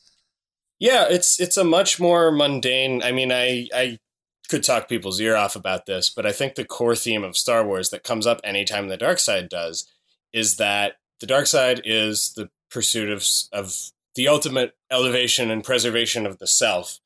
Yeah, 0.79 1.07
it's 1.09 1.39
it's 1.41 1.57
a 1.57 1.63
much 1.65 1.99
more 1.99 2.31
mundane. 2.31 3.03
I 3.03 3.11
mean, 3.11 3.31
I 3.33 3.67
I 3.83 3.99
could 4.49 4.63
talk 4.63 4.89
people's 4.89 5.21
ear 5.21 5.35
off 5.35 5.55
about 5.55 5.85
this, 5.85 6.09
but 6.09 6.25
I 6.25 6.31
think 6.31 6.55
the 6.55 6.65
core 6.65 6.95
theme 6.95 7.23
of 7.23 7.37
Star 7.37 7.65
Wars 7.65 7.91
that 7.91 8.03
comes 8.03 8.25
up 8.25 8.41
anytime 8.43 8.87
the 8.87 8.97
dark 8.97 9.19
side 9.19 9.47
does 9.47 9.87
is 10.33 10.57
that 10.57 10.95
the 11.19 11.27
dark 11.27 11.47
side 11.47 11.81
is 11.85 12.33
the 12.35 12.49
pursuit 12.69 13.09
of 13.09 13.25
of 13.51 13.91
the 14.15 14.27
ultimate 14.27 14.75
elevation 14.91 15.49
and 15.51 15.63
preservation 15.63 16.25
of 16.25 16.39
the 16.39 16.47
self. 16.47 16.99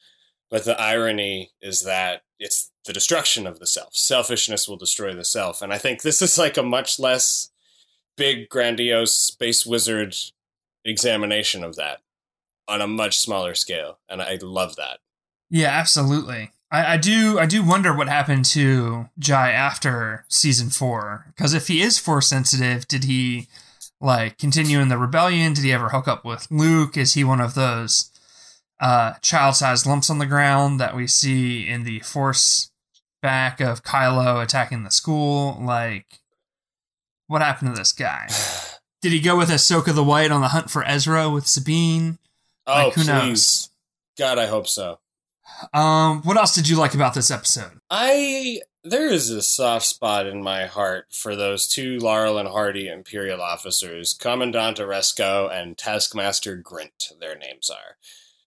But 0.49 0.65
the 0.65 0.79
irony 0.79 1.51
is 1.61 1.83
that 1.83 2.23
it's 2.39 2.71
the 2.85 2.93
destruction 2.93 3.47
of 3.47 3.59
the 3.59 3.67
self. 3.67 3.95
Selfishness 3.95 4.67
will 4.67 4.77
destroy 4.77 5.13
the 5.13 5.25
self. 5.25 5.61
And 5.61 5.73
I 5.73 5.77
think 5.77 6.01
this 6.01 6.21
is 6.21 6.37
like 6.37 6.57
a 6.57 6.63
much 6.63 6.99
less 6.99 7.49
big, 8.17 8.49
grandiose 8.49 9.15
space 9.15 9.65
wizard 9.65 10.15
examination 10.85 11.63
of 11.63 11.75
that 11.75 11.99
on 12.67 12.81
a 12.81 12.87
much 12.87 13.17
smaller 13.17 13.55
scale. 13.55 13.99
And 14.07 14.21
I 14.21 14.37
love 14.41 14.75
that. 14.75 14.99
Yeah, 15.49 15.69
absolutely. 15.69 16.51
I, 16.73 16.93
I 16.93 16.97
do 16.97 17.37
I 17.39 17.45
do 17.45 17.63
wonder 17.63 17.95
what 17.95 18.09
happened 18.09 18.45
to 18.45 19.09
Jai 19.19 19.51
after 19.51 20.25
season 20.27 20.69
four. 20.71 21.25
Because 21.27 21.53
if 21.53 21.67
he 21.67 21.81
is 21.81 21.99
force 21.99 22.27
sensitive, 22.27 22.87
did 22.87 23.03
he 23.03 23.47
like 24.01 24.37
continue 24.39 24.79
in 24.79 24.89
the 24.89 24.97
rebellion? 24.97 25.53
Did 25.53 25.63
he 25.63 25.71
ever 25.71 25.89
hook 25.89 26.07
up 26.07 26.25
with 26.25 26.47
Luke? 26.49 26.97
Is 26.97 27.13
he 27.13 27.23
one 27.23 27.39
of 27.39 27.53
those 27.53 28.09
uh, 28.81 29.13
child-sized 29.21 29.85
lumps 29.85 30.09
on 30.09 30.17
the 30.17 30.25
ground 30.25 30.79
that 30.79 30.95
we 30.95 31.05
see 31.07 31.65
in 31.67 31.83
the 31.83 31.99
force 31.99 32.71
back 33.21 33.61
of 33.61 33.83
Kylo 33.83 34.41
attacking 34.43 34.83
the 34.83 34.89
school? 34.91 35.57
Like, 35.61 36.19
what 37.27 37.41
happened 37.41 37.73
to 37.73 37.79
this 37.79 37.93
guy? 37.93 38.27
Did 39.01 39.11
he 39.11 39.19
go 39.21 39.37
with 39.37 39.49
Ahsoka 39.49 39.93
the 39.93 40.03
White 40.03 40.31
on 40.31 40.41
the 40.41 40.47
hunt 40.49 40.71
for 40.71 40.83
Ezra 40.83 41.29
with 41.29 41.45
Sabine? 41.45 42.17
Oh, 42.65 42.73
Like, 42.73 42.93
who 42.95 43.01
please. 43.01 43.07
knows? 43.07 43.69
God, 44.17 44.37
I 44.39 44.47
hope 44.47 44.67
so. 44.67 44.99
Um, 45.73 46.21
what 46.23 46.37
else 46.37 46.55
did 46.55 46.67
you 46.69 46.77
like 46.77 46.93
about 46.93 47.13
this 47.13 47.31
episode? 47.31 47.79
I 47.89 48.61
there 48.83 49.07
is 49.07 49.29
a 49.29 49.41
soft 49.41 49.85
spot 49.85 50.27
in 50.27 50.43
my 50.43 50.65
heart 50.65 51.07
for 51.11 51.35
those 51.35 51.67
two 51.67 51.99
Laurel 51.99 52.37
and 52.37 52.49
Hardy 52.49 52.87
Imperial 52.87 53.41
officers, 53.41 54.13
Commandant 54.13 54.77
Aresko 54.77 55.49
and 55.51 55.77
Taskmaster 55.77 56.61
Grint. 56.61 57.17
Their 57.19 57.37
names 57.37 57.69
are. 57.69 57.97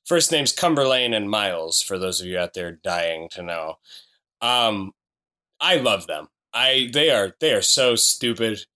First 0.04 0.30
names 0.30 0.54
Cumberlayne 0.54 1.16
and 1.16 1.30
Miles. 1.30 1.82
For 1.82 1.98
those 1.98 2.20
of 2.20 2.26
you 2.26 2.38
out 2.38 2.54
there 2.54 2.72
dying 2.72 3.28
to 3.30 3.42
know, 3.42 3.78
um, 4.40 4.92
I 5.60 5.76
love 5.76 6.06
them. 6.06 6.28
I 6.52 6.90
they 6.92 7.10
are 7.10 7.34
they 7.40 7.52
are 7.52 7.62
so 7.62 7.96
stupid. 7.96 8.66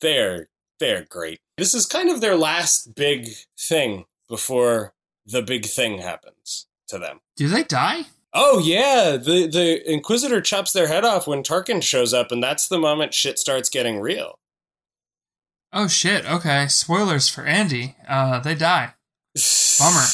They're 0.00 0.48
they're 0.78 1.06
great. 1.08 1.40
This 1.56 1.74
is 1.74 1.86
kind 1.86 2.08
of 2.08 2.20
their 2.20 2.36
last 2.36 2.94
big 2.94 3.28
thing 3.58 4.04
before 4.28 4.94
the 5.26 5.42
big 5.42 5.66
thing 5.66 5.98
happens 5.98 6.67
to 6.88 6.98
them. 6.98 7.20
Do 7.36 7.48
they 7.48 7.62
die? 7.64 8.02
Oh 8.34 8.58
yeah, 8.58 9.16
the 9.16 9.46
the 9.46 9.90
Inquisitor 9.90 10.40
chops 10.40 10.72
their 10.72 10.88
head 10.88 11.04
off 11.04 11.26
when 11.26 11.42
Tarkin 11.42 11.82
shows 11.82 12.12
up, 12.12 12.30
and 12.30 12.42
that's 12.42 12.68
the 12.68 12.78
moment 12.78 13.14
shit 13.14 13.38
starts 13.38 13.68
getting 13.68 14.00
real. 14.00 14.38
Oh 15.72 15.88
shit. 15.88 16.24
Okay. 16.30 16.66
Spoilers 16.68 17.28
for 17.28 17.44
Andy. 17.44 17.96
Uh, 18.08 18.38
they 18.40 18.54
die. 18.54 18.94
Bummer. 19.78 20.00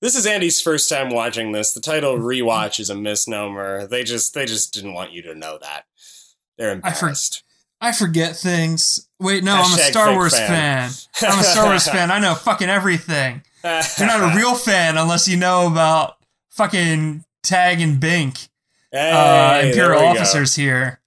This 0.00 0.16
is 0.16 0.26
Andy's 0.26 0.60
first 0.60 0.90
time 0.90 1.08
watching 1.08 1.52
this. 1.52 1.72
The 1.72 1.80
title 1.80 2.18
rewatch 2.18 2.78
is 2.78 2.90
a 2.90 2.94
misnomer. 2.94 3.86
They 3.86 4.04
just 4.04 4.34
they 4.34 4.44
just 4.44 4.74
didn't 4.74 4.92
want 4.92 5.12
you 5.12 5.22
to 5.22 5.34
know 5.34 5.56
that. 5.62 5.84
They're 6.58 6.72
embarrassed. 6.72 7.42
I 7.80 7.86
for- 7.88 7.88
I 7.88 7.92
forget 7.92 8.36
things. 8.36 9.08
Wait, 9.18 9.42
no, 9.44 9.54
I'm 9.54 9.62
a 9.72 9.78
Star 9.78 10.12
Wars 10.12 10.36
fan. 10.36 10.90
fan. 10.90 11.30
I'm 11.32 11.38
a 11.38 11.42
Star 11.42 11.66
Wars 11.66 11.88
fan. 11.88 12.10
I 12.10 12.18
know 12.18 12.34
fucking 12.34 12.68
everything. 12.68 13.44
You're 13.64 14.06
not 14.06 14.32
a 14.32 14.36
real 14.36 14.54
fan 14.54 14.98
unless 14.98 15.26
you 15.26 15.36
know 15.36 15.66
about 15.66 16.16
fucking 16.50 17.24
Tag 17.42 17.80
and 17.80 17.98
Bink, 17.98 18.48
Hey, 18.92 19.10
uh, 19.10 19.66
Imperial 19.66 20.00
we 20.00 20.06
go. 20.06 20.10
officers 20.20 20.54
here. 20.54 21.00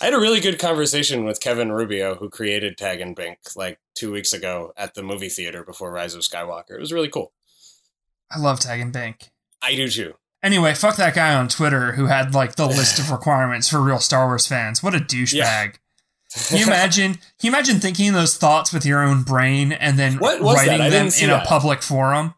I 0.00 0.06
had 0.06 0.14
a 0.14 0.18
really 0.20 0.40
good 0.40 0.58
conversation 0.58 1.24
with 1.24 1.40
Kevin 1.40 1.70
Rubio, 1.72 2.16
who 2.16 2.28
created 2.28 2.76
Tag 2.76 3.00
and 3.00 3.14
Bink, 3.14 3.38
like 3.56 3.78
two 3.94 4.10
weeks 4.12 4.32
ago 4.32 4.72
at 4.76 4.94
the 4.94 5.02
movie 5.02 5.28
theater 5.28 5.62
before 5.64 5.92
Rise 5.92 6.14
of 6.14 6.22
Skywalker. 6.22 6.72
It 6.72 6.80
was 6.80 6.92
really 6.92 7.08
cool. 7.08 7.32
I 8.30 8.38
love 8.38 8.58
Tag 8.60 8.80
and 8.80 8.92
Bink. 8.92 9.30
I 9.62 9.74
do 9.74 9.88
too. 9.88 10.14
Anyway, 10.42 10.74
fuck 10.74 10.96
that 10.96 11.14
guy 11.14 11.34
on 11.34 11.46
Twitter 11.46 11.92
who 11.92 12.06
had 12.06 12.34
like 12.34 12.56
the 12.56 12.66
list 12.66 12.98
of 12.98 13.10
requirements 13.12 13.68
for 13.68 13.80
real 13.80 14.00
Star 14.00 14.26
Wars 14.26 14.46
fans. 14.46 14.82
What 14.82 14.94
a 14.94 14.98
douchebag. 14.98 15.34
Yeah. 15.34 15.68
Can 16.48 16.58
you 16.58 16.66
imagine? 16.66 17.14
Can 17.14 17.20
you 17.42 17.50
imagine 17.50 17.78
thinking 17.80 18.12
those 18.12 18.36
thoughts 18.36 18.72
with 18.72 18.86
your 18.86 19.02
own 19.02 19.22
brain 19.22 19.72
and 19.72 19.98
then 19.98 20.14
What 20.18 20.40
writing 20.40 20.90
them 20.90 21.08
in 21.20 21.30
a 21.30 21.44
public 21.44 21.82
forum? 21.82 22.34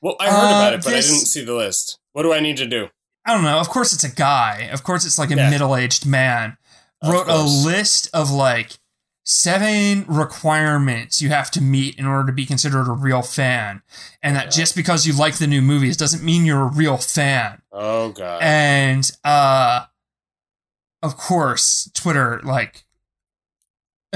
Well, 0.00 0.16
I 0.20 0.26
heard 0.30 0.34
Uh, 0.36 0.46
about 0.56 0.74
it, 0.74 0.84
but 0.84 0.90
this- 0.90 1.08
I 1.10 1.12
didn't 1.14 1.26
see 1.26 1.44
the 1.44 1.54
list. 1.54 1.98
What 2.12 2.22
do 2.22 2.32
I 2.32 2.40
need 2.40 2.56
to 2.58 2.66
do? 2.66 2.88
I 3.26 3.34
don't 3.34 3.42
know. 3.42 3.58
Of 3.58 3.68
course, 3.68 3.92
it's 3.92 4.04
a 4.04 4.08
guy. 4.10 4.68
Of 4.72 4.84
course, 4.84 5.04
it's 5.04 5.18
like 5.18 5.30
a 5.30 5.36
Yeah. 5.36 5.50
middle-aged 5.50 6.06
man. 6.06 6.56
Of 7.02 7.12
Wrote 7.12 7.28
a 7.28 7.42
list 7.42 8.08
of 8.14 8.30
like 8.30 8.78
seven 9.24 10.04
requirements 10.06 11.20
you 11.20 11.28
have 11.30 11.50
to 11.50 11.60
meet 11.60 11.96
in 11.98 12.06
order 12.06 12.26
to 12.26 12.32
be 12.32 12.46
considered 12.46 12.86
a 12.88 12.92
real 12.92 13.22
fan, 13.22 13.82
and 14.22 14.36
that 14.36 14.44
Yeah. 14.46 14.50
just 14.62 14.76
because 14.76 15.06
you 15.06 15.12
like 15.12 15.36
the 15.38 15.48
new 15.48 15.60
movies 15.60 15.96
doesn't 15.96 16.22
mean 16.22 16.46
you're 16.46 16.62
a 16.62 16.66
real 16.72 16.96
fan. 16.96 17.60
Oh 17.72 18.10
god. 18.10 18.40
and 18.42 19.10
uh 19.24 19.86
of 21.02 21.16
course 21.18 21.90
twitter 21.92 22.40
like 22.42 22.85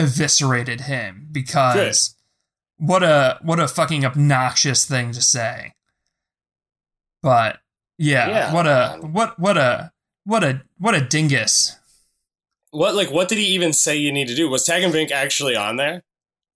eviscerated 0.00 0.82
him 0.82 1.28
because 1.30 2.14
what 2.78 3.02
a 3.02 3.38
what 3.42 3.60
a 3.60 3.68
fucking 3.68 4.04
obnoxious 4.04 4.84
thing 4.84 5.12
to 5.12 5.20
say 5.22 5.74
but 7.22 7.58
yeah, 7.98 8.28
Yeah, 8.28 8.54
what 8.54 8.66
a 8.66 8.98
man. 9.02 9.12
what 9.12 9.38
what 9.38 9.56
a 9.58 9.92
what 10.24 10.42
a 10.44 10.62
what 10.78 10.94
a 10.94 11.00
dingus 11.00 11.76
what 12.70 12.94
like 12.94 13.10
what 13.10 13.28
did 13.28 13.38
he 13.38 13.44
even 13.46 13.72
say 13.72 13.96
you 13.96 14.12
need 14.12 14.28
to 14.28 14.34
do? 14.34 14.48
Was 14.48 14.64
Tag 14.64 14.82
and 14.82 14.92
Bink 14.92 15.10
actually 15.10 15.56
on 15.56 15.76
there? 15.76 16.02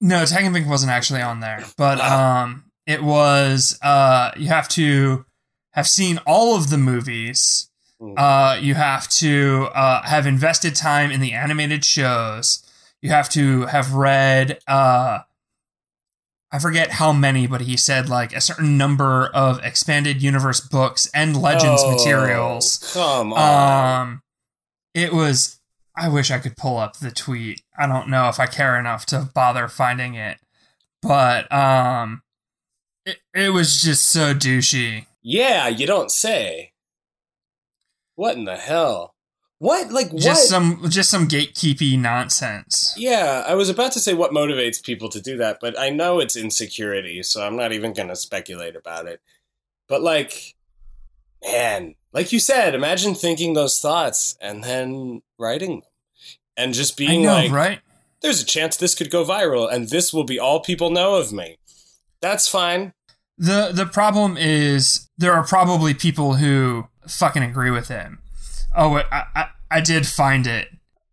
no 0.01 0.25
Tag 0.25 0.45
and 0.45 0.55
Bink 0.55 0.69
wasn't 0.69 0.93
actually 0.93 1.21
on 1.23 1.41
there 1.41 1.65
but 1.77 1.99
Wow. 1.99 2.43
um 2.45 2.65
it 2.87 3.03
was 3.03 3.79
uh 3.83 4.31
you 4.37 4.49
have 4.49 4.69
to 4.71 5.25
have 5.73 5.87
seen 5.89 6.19
all 6.27 6.57
of 6.57 6.71
the 6.71 6.79
movies 6.79 7.69
Hmm. 8.01 8.15
Uh, 8.17 8.59
you 8.61 8.75
have 8.75 9.07
to 9.09 9.69
uh, 9.73 10.03
have 10.03 10.27
invested 10.27 10.75
time 10.75 11.13
in 11.13 11.21
the 11.21 11.31
animated 11.33 11.85
shows. 11.85 12.64
You 13.05 13.11
have 13.11 13.29
to 13.31 13.67
have 13.67 13.93
read, 13.93 14.61
uh, 14.67 15.19
I 16.51 16.59
forget 16.59 16.93
how 16.93 17.13
many, 17.13 17.47
but 17.47 17.61
he 17.61 17.77
said 17.77 18.09
like 18.09 18.35
a 18.35 18.41
certain 18.41 18.79
number 18.79 19.27
of 19.35 19.63
expanded 19.63 20.23
universe 20.23 20.61
books 20.63 21.07
and 21.13 21.37
legends 21.37 21.83
Oh, 21.85 21.95
materials. 21.95 22.79
Come 22.95 23.35
on. 23.35 24.01
Um, 24.01 24.23
it 24.95 25.13
was. 25.13 25.61
I 25.95 26.09
wish 26.09 26.31
I 26.31 26.39
could 26.39 26.57
pull 26.57 26.79
up 26.79 26.97
the 26.97 27.11
tweet. 27.11 27.61
I 27.79 27.87
don't 27.87 28.09
know 28.09 28.31
if 28.31 28.41
I 28.41 28.47
care 28.47 28.79
enough 28.81 29.05
to 29.07 29.29
bother 29.35 29.69
finding 29.69 30.15
it, 30.15 30.39
but 31.03 31.53
um, 31.53 32.23
it 33.05 33.19
it 33.35 33.51
was 33.51 33.83
just 33.83 34.07
so 34.07 34.33
douchey. 34.33 35.05
yeah, 35.21 35.69
you 35.69 35.87
don't 35.87 36.11
say. 36.11 36.73
What 38.15 38.37
in 38.37 38.45
the 38.45 38.57
hell? 38.57 39.14
What 39.59 39.93
like 39.93 40.13
what? 40.13 40.23
Just 40.23 40.49
some 40.49 40.85
just 40.91 41.11
some 41.11 41.29
gatekeepy 41.29 41.99
nonsense. 41.99 42.95
yeah, 42.97 43.45
I 43.47 43.55
was 43.55 43.69
about 43.69 43.93
to 43.93 44.01
say 44.01 44.13
what 44.13 44.33
motivates 44.33 44.83
people 44.83 45.09
to 45.11 45.21
do 45.21 45.37
that, 45.39 45.59
but 45.61 45.79
I 45.79 45.91
know 45.91 46.21
it's 46.21 46.37
insecurity, 46.37 47.23
so 47.23 47.47
I'm 47.47 47.57
not 47.57 47.73
even 47.73 47.93
going 47.93 48.09
to 48.09 48.17
speculate 48.17 48.77
about 48.77 49.07
it. 49.07 49.21
But 49.89 50.03
like, 50.03 50.55
man, 51.43 51.95
like 52.13 52.33
you 52.33 52.41
said, 52.41 52.75
imagine 52.75 53.15
thinking 53.15 53.55
those 53.55 53.81
thoughts 53.81 54.37
and 54.41 54.65
then 54.65 55.23
writing 55.39 55.81
them, 55.81 55.91
and 56.57 56.75
just 56.75 56.97
being 56.97 57.23
know, 57.23 57.35
like, 57.35 57.53
right? 57.53 57.81
"There's 58.23 58.43
a 58.43 58.47
chance 58.47 58.77
this 58.77 58.95
could 58.95 59.11
go 59.11 59.25
viral, 59.25 59.73
and 59.73 59.89
this 59.89 60.13
will 60.13 60.25
be 60.25 60.39
all 60.39 60.61
people 60.61 60.91
know 60.91 61.15
of 61.15 61.33
me." 61.33 61.59
That's 62.21 62.49
fine. 62.49 62.93
The 63.39 63.71
the 63.73 63.87
problem 63.87 64.37
is 64.37 65.09
there 65.17 65.33
are 65.33 65.45
probably 65.45 65.95
people 65.95 66.35
who 66.35 66.89
fucking 67.07 67.43
agree 67.43 67.71
with 67.71 67.89
him. 67.89 68.19
Oh, 68.75 68.97
I, 68.97 69.25
I 69.35 69.47
I 69.71 69.81
did 69.81 70.07
find 70.07 70.47
it. 70.47 70.69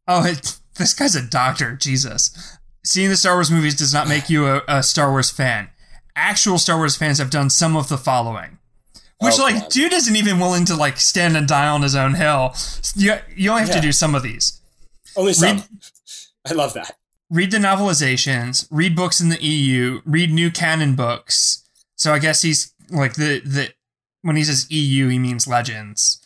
Oh, 0.07 0.25
it, 0.25 0.57
this 0.77 0.93
guy's 0.93 1.15
a 1.15 1.21
doctor. 1.25 1.75
Jesus, 1.75 2.57
seeing 2.83 3.09
the 3.09 3.15
Star 3.17 3.35
Wars 3.35 3.51
movies 3.51 3.75
does 3.75 3.93
not 3.93 4.07
make 4.07 4.29
you 4.29 4.47
a, 4.47 4.61
a 4.67 4.83
Star 4.83 5.11
Wars 5.11 5.29
fan. 5.31 5.69
Actual 6.15 6.57
Star 6.57 6.77
Wars 6.77 6.95
fans 6.95 7.17
have 7.19 7.29
done 7.29 7.49
some 7.49 7.75
of 7.75 7.87
the 7.87 7.97
following, 7.97 8.57
which 9.19 9.35
Oh, 9.39 9.43
like 9.43 9.55
God. 9.61 9.69
dude 9.69 9.93
isn't 9.93 10.15
even 10.15 10.39
willing 10.39 10.65
to 10.65 10.75
like 10.75 10.97
stand 10.97 11.37
and 11.37 11.47
die 11.47 11.67
on 11.67 11.81
his 11.83 11.95
own 11.95 12.15
hill. 12.15 12.53
You 12.95 13.15
you 13.35 13.49
only 13.51 13.61
have 13.61 13.69
Yeah. 13.69 13.75
to 13.75 13.81
do 13.81 13.91
some 13.91 14.15
of 14.15 14.23
these. 14.23 14.59
Only 15.15 15.33
some. 15.33 15.57
Read- 15.57 15.65
I 16.49 16.53
love 16.53 16.73
that. 16.73 16.97
read 17.29 17.51
the 17.51 17.59
novelizations, 17.59 18.67
read 18.71 18.95
books 18.95 19.21
in 19.21 19.29
the 19.29 19.41
EU, 19.43 20.01
read 20.05 20.31
new 20.31 20.49
canon 20.51 20.95
books. 20.95 21.63
So 21.95 22.13
I 22.13 22.19
guess 22.19 22.41
he's 22.41 22.73
like 22.89 23.13
the 23.13 23.39
the 23.41 23.69
when 24.23 24.35
he 24.35 24.43
says 24.43 24.69
EU, 24.71 25.07
he 25.07 25.19
means 25.19 25.47
legends. 25.47 26.17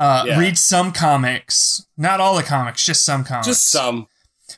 Uh, 0.00 0.24
Yeah. 0.26 0.38
Read 0.38 0.58
some 0.58 0.92
comics, 0.92 1.86
not 1.96 2.20
all 2.20 2.36
the 2.36 2.42
comics, 2.42 2.84
just 2.84 3.04
some 3.04 3.24
comics. 3.24 3.46
Just 3.46 3.70
some. 3.70 4.08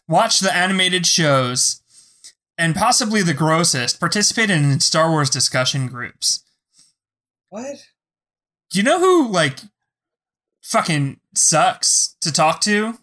Watch 0.08 0.40
the 0.40 0.54
animated 0.54 1.06
shows, 1.06 1.82
and 2.56 2.74
possibly 2.74 3.22
the 3.22 3.34
grossest, 3.34 4.00
participate 4.00 4.50
in 4.50 4.80
Star 4.80 5.10
Wars 5.10 5.28
discussion 5.30 5.88
groups. 5.88 6.42
What? 7.50 7.86
Do 8.70 8.78
you 8.78 8.82
know 8.84 8.98
who 8.98 9.28
like 9.30 9.58
fucking 10.62 11.20
sucks 11.34 12.16
to 12.22 12.32
talk 12.32 12.60
to? 12.62 12.98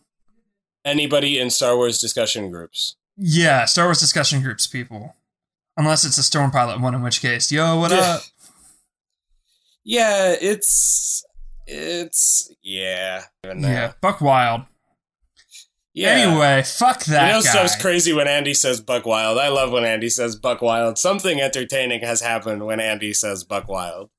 Anybody 0.84 1.40
in 1.40 1.50
Star 1.50 1.78
Wars 1.78 2.00
discussion 2.00 2.50
groups? 2.52 2.96
Yeah, 3.16 3.66
Star 3.66 3.86
Wars 3.86 4.00
discussion 4.00 4.42
groups 4.42 4.68
people. 4.68 5.16
Unless 5.78 6.04
it's 6.04 6.18
a 6.18 6.24
Storm 6.24 6.52
Pilot 6.52 6.82
one, 6.82 6.94
in 6.94 7.02
which 7.02 7.22
case, 7.22 7.52
yo, 7.52 7.80
what 7.80 7.92
up? 7.92 8.22
Yeah, 9.84 10.36
it's. 10.40 11.24
It's 11.68 12.52
yeah. 12.62 13.24
Yeah, 13.44 13.86
uh, 13.86 13.94
Buck 14.02 14.22
Wild. 14.22 14.64
Yeah. 15.94 16.10
Anyway, 16.10 16.64
fuck 16.66 17.04
that 17.06 17.28
you 17.28 17.34
know 17.34 17.42
guy. 17.44 17.50
stuff's 17.50 17.80
crazy 17.82 18.14
when 18.14 18.28
Andy 18.28 18.54
says 18.54 18.82
Buck 18.82 19.06
Wild. 19.06 19.38
I 19.38 19.50
love 19.50 19.72
when 19.72 19.86
Andy 19.86 20.10
says 20.10 20.36
Buck 20.36 20.62
Wild. 20.62 20.98
Something 20.98 21.40
entertaining 21.40 22.02
has 22.02 22.22
happened 22.22 22.66
when 22.66 22.80
Andy 22.80 23.14
says 23.14 23.44
Buck 23.44 23.68
Wild. 23.68 24.10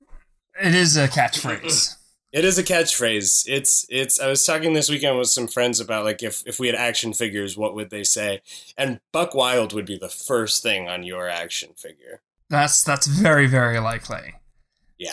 It 0.62 0.74
is 0.74 0.96
a 0.96 1.08
catchphrase. 1.08 1.96
It 2.34 2.44
is 2.44 2.58
a 2.58 2.64
catchphrase. 2.64 3.44
It's 3.46 3.86
it's. 3.88 4.18
I 4.18 4.26
was 4.26 4.44
talking 4.44 4.72
this 4.72 4.90
weekend 4.90 5.16
with 5.16 5.28
some 5.28 5.46
friends 5.46 5.78
about 5.78 6.04
like 6.04 6.20
if 6.20 6.42
if 6.48 6.58
we 6.58 6.66
had 6.66 6.74
action 6.74 7.12
figures, 7.12 7.56
what 7.56 7.76
would 7.76 7.90
they 7.90 8.02
say? 8.02 8.42
And 8.76 8.98
Buck 9.12 9.36
Wild 9.36 9.72
would 9.72 9.86
be 9.86 9.96
the 9.96 10.08
first 10.08 10.60
thing 10.60 10.88
on 10.88 11.04
your 11.04 11.28
action 11.28 11.74
figure. 11.76 12.22
That's 12.50 12.82
that's 12.82 13.06
very 13.06 13.46
very 13.46 13.78
likely. 13.78 14.34
Yeah. 14.98 15.12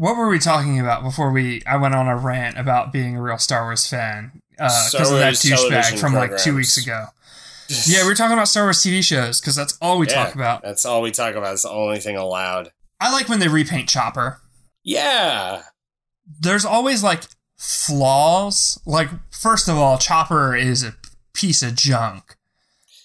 What 0.00 0.16
were 0.16 0.30
we 0.30 0.38
talking 0.38 0.80
about 0.80 1.02
before 1.02 1.30
we? 1.30 1.62
I 1.66 1.76
went 1.76 1.94
on 1.94 2.08
a 2.08 2.16
rant 2.16 2.56
about 2.56 2.90
being 2.90 3.16
a 3.16 3.22
real 3.22 3.36
Star 3.36 3.64
Wars 3.64 3.86
fan 3.86 4.40
uh, 4.58 4.64
because 4.64 4.88
Star 4.88 5.02
of 5.02 5.18
that 5.18 5.34
douchebag 5.34 5.98
from 6.00 6.14
like 6.14 6.38
two 6.38 6.56
weeks 6.56 6.78
ago. 6.78 7.08
Yeah, 7.86 8.02
we 8.02 8.08
were 8.08 8.14
talking 8.16 8.32
about 8.32 8.48
Star 8.48 8.64
Wars 8.64 8.78
TV 8.82 9.04
shows 9.04 9.40
because 9.40 9.54
that's 9.54 9.78
all 9.80 9.98
we 9.98 10.08
Yeah, 10.08 10.24
talk 10.24 10.34
about. 10.34 10.62
That's 10.62 10.84
all 10.84 11.02
we 11.02 11.12
talk 11.12 11.36
about. 11.36 11.52
It's 11.52 11.62
the 11.62 11.70
only 11.70 12.00
thing 12.00 12.16
allowed. 12.16 12.72
I 12.98 13.12
like 13.12 13.28
when 13.28 13.38
they 13.38 13.46
repaint 13.46 13.88
Chopper. 13.88 14.40
Yeah. 14.82 15.62
There's 16.40 16.64
always 16.64 17.04
like 17.04 17.24
flaws. 17.58 18.80
Like 18.86 19.10
first 19.30 19.68
of 19.68 19.76
all, 19.76 19.98
Chopper 19.98 20.56
is 20.56 20.82
a 20.82 20.94
piece 21.32 21.62
of 21.62 21.76
junk. 21.76 22.34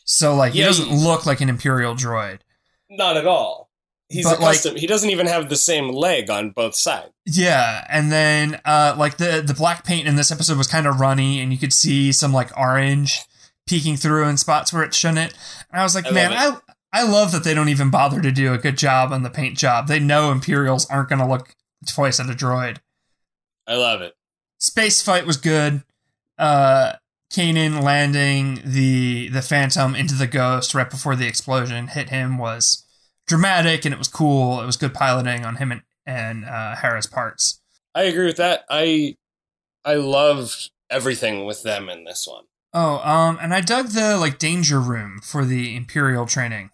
So 0.06 0.34
like 0.34 0.54
he 0.54 0.62
doesn't 0.62 0.88
he- 0.88 0.96
look 0.96 1.26
like 1.28 1.42
an 1.42 1.50
Imperial 1.50 1.94
droid. 1.94 2.40
Not 2.90 3.18
at 3.18 3.28
all. 3.28 3.65
He's 4.16 4.26
But, 4.26 4.40
like- 4.40 4.62
he 4.78 4.88
doesn't 4.88 5.10
even 5.10 5.28
have 5.28 5.50
the 5.50 5.56
same 5.58 5.90
leg 5.90 6.30
on 6.30 6.52
both 6.52 6.76
sides. 6.76 7.12
Yeah, 7.26 7.86
and 7.90 8.12
then 8.12 8.62
uh 8.66 8.96
like 8.98 9.18
the 9.18 9.44
the 9.46 9.54
black 9.54 9.84
paint 9.84 10.08
in 10.08 10.16
this 10.16 10.32
episode 10.32 10.58
was 10.58 10.68
kind 10.68 10.88
of 10.88 11.00
runny 11.00 11.40
and 11.42 11.52
you 11.52 11.58
could 11.58 11.74
see 11.74 12.12
some 12.12 12.32
like 12.32 12.56
orange 12.58 13.22
peeking 13.68 13.98
through 13.98 14.28
in 14.30 14.38
spots 14.38 14.72
where 14.72 14.84
it 14.84 14.94
shouldn't. 14.94 15.34
And 15.72 15.82
I 15.82 15.84
was 15.84 15.96
like, 15.96 16.08
I 16.08 16.12
man, 16.12 16.32
I 16.34 16.58
I 16.94 17.04
love 17.04 17.32
that 17.34 17.44
they 17.44 17.54
don't 17.54 17.68
even 17.70 17.90
bother 17.90 18.22
to 18.22 18.32
do 18.32 18.54
a 18.54 18.58
good 18.58 18.78
job 18.78 19.12
on 19.12 19.24
the 19.24 19.30
paint 19.30 19.58
job. 19.58 19.88
They 19.88 20.00
know 20.00 20.32
Imperials 20.32 20.90
aren't 20.90 21.10
going 21.10 21.20
to 21.20 21.28
look 21.28 21.54
twice 21.86 22.22
at 22.22 22.30
a 22.30 22.34
droid. 22.34 22.78
I 23.68 23.76
love 23.76 24.02
it. 24.02 24.14
Space 24.60 25.02
fight 25.02 25.26
was 25.26 25.38
good. 25.38 25.84
Uh 26.38 26.94
Kanan 27.34 27.82
landing 27.82 28.62
the 28.64 29.28
the 29.30 29.42
Phantom 29.42 29.96
into 29.96 30.14
the 30.14 30.28
Ghost 30.28 30.74
right 30.74 30.90
before 30.90 31.16
the 31.16 31.28
explosion 31.28 31.88
hit 31.88 32.10
him 32.10 32.38
was 32.38 32.84
dramatic 33.28 33.86
and 33.86 33.94
it 33.94 33.98
was 33.98 34.08
cool. 34.08 34.62
It 34.62 34.66
was 34.66 34.78
good 34.78 34.94
piloting 34.94 35.46
on 35.46 35.56
him 35.58 35.72
and, 35.72 35.82
and 36.06 36.46
uh, 36.46 36.76
Hera's 36.76 37.08
parts. 37.08 37.62
I 37.94 38.04
agree 38.04 38.26
with 38.26 38.38
that. 38.38 38.66
I 38.70 39.16
I 39.84 39.96
loved 39.96 40.72
everything 40.90 41.46
with 41.46 41.64
them 41.64 41.90
in 41.90 42.04
this 42.04 42.28
one. 42.28 42.46
Oh, 42.74 42.98
um, 43.10 43.38
and 43.42 43.54
I 43.54 43.62
dug 43.62 43.90
the 43.90 44.18
like 44.18 44.38
danger 44.38 44.80
room 44.82 45.20
for 45.24 45.46
the 45.46 45.76
Imperial 45.76 46.26
training. 46.26 46.72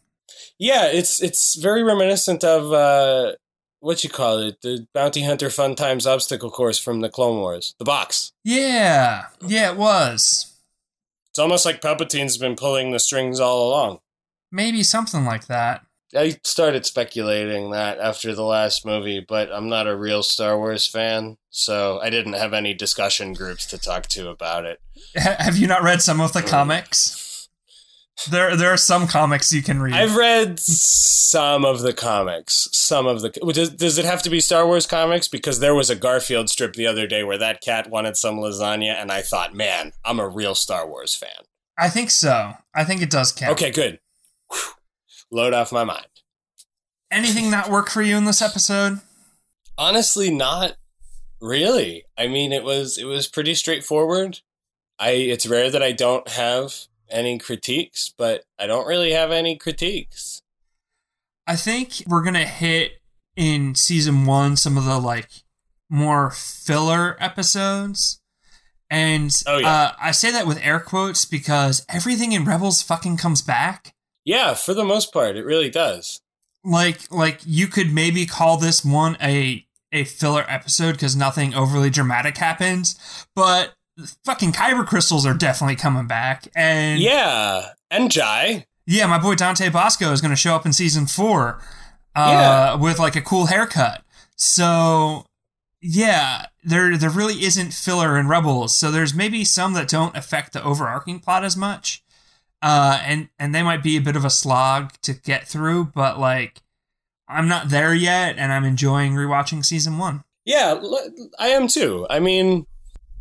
Yeah, 0.57 0.85
it's 0.87 1.21
it's 1.21 1.55
very 1.55 1.83
reminiscent 1.83 2.43
of 2.43 2.71
uh 2.73 3.33
what 3.79 4.03
you 4.03 4.09
call 4.11 4.37
it, 4.39 4.61
the 4.61 4.87
Bounty 4.93 5.23
Hunter 5.23 5.49
Fun 5.49 5.73
Times 5.75 6.05
obstacle 6.05 6.51
course 6.51 6.77
from 6.77 7.01
the 7.01 7.09
Clone 7.09 7.37
Wars, 7.39 7.73
the 7.79 7.85
box. 7.85 8.31
Yeah, 8.43 9.25
yeah, 9.45 9.71
it 9.71 9.77
was 9.77 10.53
It's 11.31 11.39
almost 11.39 11.65
like 11.65 11.81
Palpatine's 11.81 12.37
been 12.37 12.55
pulling 12.55 12.91
the 12.91 12.99
strings 12.99 13.39
all 13.39 13.69
along. 13.69 13.99
maybe 14.51 14.83
something 14.83 15.25
like 15.25 15.47
that. 15.47 15.83
I 16.15 16.37
started 16.43 16.85
speculating 16.85 17.71
that 17.71 17.99
after 17.99 18.33
the 18.33 18.43
last 18.43 18.85
movie, 18.85 19.23
but 19.25 19.51
I'm 19.51 19.69
not 19.69 19.87
a 19.87 19.95
real 19.95 20.23
Star 20.23 20.57
Wars 20.57 20.87
fan, 20.87 21.37
so 21.49 21.99
I 22.01 22.09
didn't 22.09 22.33
have 22.33 22.53
any 22.53 22.73
discussion 22.73 23.33
groups 23.33 23.65
to 23.67 23.77
talk 23.77 24.07
to 24.09 24.29
about 24.29 24.65
it. 24.65 24.79
Have 25.15 25.57
you 25.57 25.67
not 25.67 25.83
read 25.83 26.01
some 26.01 26.19
of 26.19 26.33
the 26.33 26.41
mm. 26.41 26.47
comics? 26.47 27.49
There, 28.29 28.55
there 28.55 28.71
are 28.71 28.77
some 28.77 29.07
comics 29.07 29.51
you 29.51 29.63
can 29.63 29.81
read. 29.81 29.95
I've 29.95 30.15
read 30.15 30.59
some 30.59 31.65
of 31.65 31.81
the 31.81 31.93
comics. 31.93 32.67
Some 32.71 33.07
of 33.07 33.21
the 33.21 33.29
does, 33.29 33.71
does 33.71 33.97
it 33.97 34.05
have 34.05 34.21
to 34.23 34.29
be 34.29 34.39
Star 34.39 34.67
Wars 34.67 34.85
comics? 34.85 35.27
Because 35.27 35.59
there 35.59 35.73
was 35.73 35.89
a 35.89 35.95
Garfield 35.95 36.49
strip 36.49 36.73
the 36.73 36.85
other 36.85 37.07
day 37.07 37.23
where 37.23 37.39
that 37.39 37.61
cat 37.61 37.89
wanted 37.89 38.17
some 38.17 38.35
lasagna, 38.35 38.93
and 38.93 39.11
I 39.11 39.21
thought, 39.21 39.55
man, 39.55 39.93
I'm 40.05 40.19
a 40.19 40.27
real 40.27 40.53
Star 40.53 40.87
Wars 40.87 41.15
fan. 41.15 41.45
I 41.77 41.89
think 41.89 42.11
so. 42.11 42.53
I 42.75 42.83
think 42.83 43.01
it 43.01 43.09
does 43.09 43.31
count. 43.31 43.53
Okay, 43.53 43.71
good. 43.71 43.99
Load 45.31 45.53
off 45.53 45.71
my 45.71 45.83
mind. 45.83 46.05
Anything 47.09 47.49
not 47.49 47.69
work 47.69 47.89
for 47.89 48.01
you 48.01 48.15
in 48.17 48.25
this 48.25 48.41
episode? 48.41 48.99
Honestly, 49.77 50.29
not 50.29 50.75
really. 51.41 52.03
I 52.17 52.27
mean, 52.27 52.51
it 52.51 52.63
was 52.63 52.97
it 52.97 53.05
was 53.05 53.27
pretty 53.27 53.53
straightforward. 53.55 54.39
I 54.99 55.11
it's 55.11 55.47
rare 55.47 55.69
that 55.71 55.81
I 55.83 55.91
don't 55.91 56.27
have 56.29 56.73
any 57.09 57.37
critiques, 57.39 58.13
but 58.17 58.43
I 58.59 58.67
don't 58.67 58.87
really 58.87 59.11
have 59.11 59.31
any 59.31 59.57
critiques. 59.57 60.41
I 61.47 61.55
think 61.55 62.03
we're 62.07 62.23
gonna 62.23 62.45
hit 62.45 63.01
in 63.35 63.75
season 63.75 64.25
one 64.25 64.55
some 64.57 64.77
of 64.77 64.85
the 64.85 64.99
like 64.99 65.29
more 65.89 66.31
filler 66.31 67.17
episodes. 67.19 68.21
And 68.89 69.31
Oh, 69.47 69.57
yeah. 69.57 69.69
uh, 69.69 69.91
I 70.01 70.11
say 70.11 70.31
that 70.31 70.45
with 70.47 70.59
air 70.61 70.79
quotes 70.79 71.23
because 71.25 71.85
everything 71.89 72.33
in 72.33 72.43
Rebels 72.45 72.81
fucking 72.81 73.17
comes 73.17 73.41
back. 73.41 73.95
Yeah, 74.25 74.53
for 74.53 74.73
the 74.73 74.85
most 74.85 75.11
part, 75.13 75.35
it 75.35 75.45
really 75.45 75.69
does. 75.69 76.21
Like 76.63 77.11
like 77.11 77.39
you 77.45 77.67
could 77.67 77.91
maybe 77.91 78.25
call 78.25 78.57
this 78.57 78.85
one 78.85 79.17
a 79.21 79.65
a 79.91 80.03
filler 80.03 80.45
episode 80.47 80.93
because 80.93 81.15
nothing 81.15 81.53
overly 81.53 81.89
dramatic 81.89 82.37
happens, 82.37 83.25
but 83.35 83.73
fucking 84.23 84.51
kyber 84.51 84.85
crystals 84.85 85.25
are 85.25 85.33
definitely 85.33 85.75
coming 85.75 86.07
back. 86.07 86.47
And 86.55 87.01
Yeah, 87.01 87.69
and 87.89 88.11
Jai. 88.11 88.65
Yeah, 88.85 89.07
my 89.07 89.19
boy 89.19 89.35
Dante 89.35 89.69
Bosco 89.69 90.11
is 90.11 90.21
going 90.21 90.31
to 90.31 90.35
show 90.37 90.55
up 90.55 90.65
in 90.65 90.73
season 90.73 91.05
four 91.05 91.61
uh, 92.15 92.77
with 92.81 92.99
like 92.99 93.15
a 93.15 93.21
cool 93.21 93.45
haircut. 93.45 94.03
So, 94.35 95.25
yeah, 95.81 96.47
there 96.63 96.97
there 96.97 97.09
really 97.09 97.43
isn't 97.43 97.73
filler 97.73 98.17
in 98.17 98.27
Rebels. 98.27 98.75
So 98.75 98.91
there's 98.91 99.13
maybe 99.13 99.45
some 99.45 99.73
that 99.73 99.87
don't 99.87 100.17
affect 100.17 100.53
the 100.53 100.63
overarching 100.63 101.19
plot 101.19 101.43
as 101.43 101.55
much, 101.55 102.03
uh, 102.61 103.01
and 103.05 103.29
and 103.39 103.53
they 103.53 103.63
might 103.63 103.83
be 103.83 103.97
a 103.97 104.01
bit 104.01 104.15
of 104.15 104.25
a 104.25 104.29
slog 104.29 104.93
to 105.03 105.13
get 105.13 105.47
through. 105.47 105.85
But 105.95 106.19
like, 106.19 106.61
I'm 107.27 107.47
not 107.47 107.69
there 107.69 107.93
yet, 107.93 108.37
and 108.37 108.51
I'm 108.51 108.65
enjoying 108.65 109.13
rewatching 109.13 109.65
season 109.65 109.97
one. 109.97 110.23
Yeah, 110.45 110.81
I 111.39 111.49
am 111.49 111.67
too. 111.67 112.07
I 112.09 112.19
mean, 112.19 112.65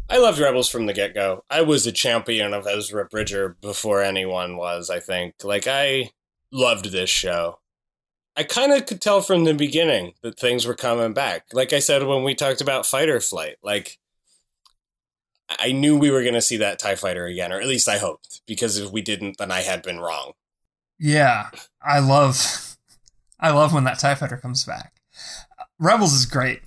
I 0.08 0.18
loved 0.18 0.40
Rebels 0.40 0.68
from 0.68 0.86
the 0.86 0.92
get 0.92 1.14
go. 1.14 1.44
I 1.48 1.62
was 1.62 1.86
a 1.86 1.92
champion 1.92 2.52
of 2.52 2.66
Ezra 2.66 3.04
Bridger 3.04 3.56
before 3.60 4.02
anyone 4.02 4.56
was, 4.56 4.90
I 4.90 4.98
think. 4.98 5.34
Like, 5.44 5.66
I 5.68 6.10
loved 6.50 6.90
this 6.90 7.10
show. 7.10 7.60
I 8.36 8.42
kind 8.42 8.72
of 8.72 8.86
could 8.86 9.00
tell 9.00 9.20
from 9.20 9.44
the 9.44 9.54
beginning 9.54 10.14
that 10.22 10.38
things 10.38 10.66
were 10.66 10.74
coming 10.74 11.12
back. 11.12 11.44
Like 11.52 11.72
I 11.72 11.78
said 11.78 12.02
when 12.04 12.24
we 12.24 12.34
talked 12.34 12.60
about 12.60 12.86
Fighter 12.86 13.20
Flight, 13.20 13.56
like, 13.62 13.98
I 15.58 15.72
knew 15.72 15.96
we 15.96 16.10
were 16.10 16.22
going 16.22 16.34
to 16.34 16.42
see 16.42 16.56
that 16.58 16.78
TIE 16.78 16.94
fighter 16.94 17.26
again, 17.26 17.52
or 17.52 17.60
at 17.60 17.66
least 17.66 17.88
I 17.88 17.98
hoped, 17.98 18.42
because 18.46 18.78
if 18.78 18.90
we 18.90 19.02
didn't, 19.02 19.38
then 19.38 19.50
I 19.50 19.62
had 19.62 19.82
been 19.82 19.98
wrong. 19.98 20.32
Yeah, 20.98 21.50
I 21.82 21.98
love, 21.98 22.76
I 23.40 23.50
love 23.50 23.72
when 23.72 23.84
that 23.84 23.98
Tie 23.98 24.14
Fighter 24.14 24.36
comes 24.36 24.64
back. 24.64 25.00
Rebels 25.78 26.12
is 26.12 26.26
great. 26.26 26.60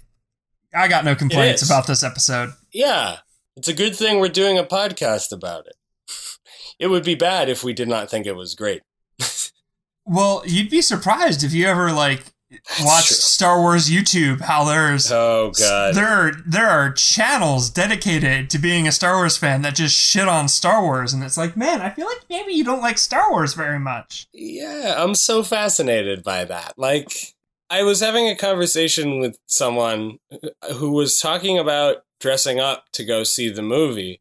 I 0.74 0.88
got 0.88 1.06
no 1.06 1.16
complaints 1.16 1.62
about 1.64 1.86
this 1.86 2.04
episode. 2.04 2.54
Yeah, 2.74 3.18
it's 3.56 3.68
a 3.68 3.74
good 3.74 3.96
thing 3.96 4.20
we're 4.20 4.30
doing 4.30 4.58
a 4.58 4.64
podcast 4.64 5.32
about 5.32 5.68
it. 5.68 5.76
It 6.80 6.88
would 6.88 7.06
be 7.06 7.16
bad 7.16 7.50
if 7.50 7.64
we 7.64 7.72
did 7.72 7.88
not 7.88 8.10
think 8.10 8.26
it 8.26 8.36
was 8.36 8.56
great. 8.56 8.82
Well, 10.06 10.44
you'd 10.46 10.70
be 10.70 10.82
surprised 10.82 11.46
if 11.46 11.54
you 11.54 11.66
ever 11.66 11.94
like 11.94 12.26
That's 12.68 12.84
watch 12.86 13.08
true. 13.08 13.16
Star 13.16 13.60
Wars 13.60 13.90
YouTube. 13.90 14.42
How 14.42 14.64
there's 14.66 15.12
Oh 15.12 15.52
god. 15.58 15.96
there 15.96 16.08
are 16.08 16.32
there 16.46 16.70
are 16.70 16.92
channels 16.92 17.70
dedicated 17.70 18.50
to 18.52 18.58
being 18.58 18.88
a 18.88 18.92
Star 18.92 19.16
Wars 19.16 19.38
fan 19.38 19.62
that 19.64 19.76
just 19.76 19.96
shit 19.96 20.28
on 20.28 20.48
Star 20.48 20.82
Wars, 20.82 21.14
and 21.14 21.24
it's 21.24 21.38
like, 21.38 21.58
man, 21.58 21.82
I 21.82 21.90
feel 21.90 22.06
like 22.06 22.22
maybe 22.30 22.54
you 22.54 22.64
don't 22.64 22.82
like 22.82 22.98
Star 22.98 23.32
Wars 23.32 23.54
very 23.54 23.80
much. 23.80 24.28
Yeah, 24.34 24.96
I'm 24.98 25.16
so 25.16 25.44
fascinated 25.44 26.24
by 26.24 26.46
that. 26.46 26.74
Like, 26.78 27.12
I 27.70 27.84
was 27.84 28.00
having 28.02 28.28
a 28.28 28.36
conversation 28.36 29.20
with 29.20 29.38
someone 29.48 30.20
who 30.76 30.92
was 30.92 31.20
talking 31.20 31.58
about 31.58 32.04
dressing 32.20 32.60
up 32.60 32.86
to 32.94 33.04
go 33.04 33.24
see 33.24 33.50
the 33.50 33.62
movie. 33.62 34.20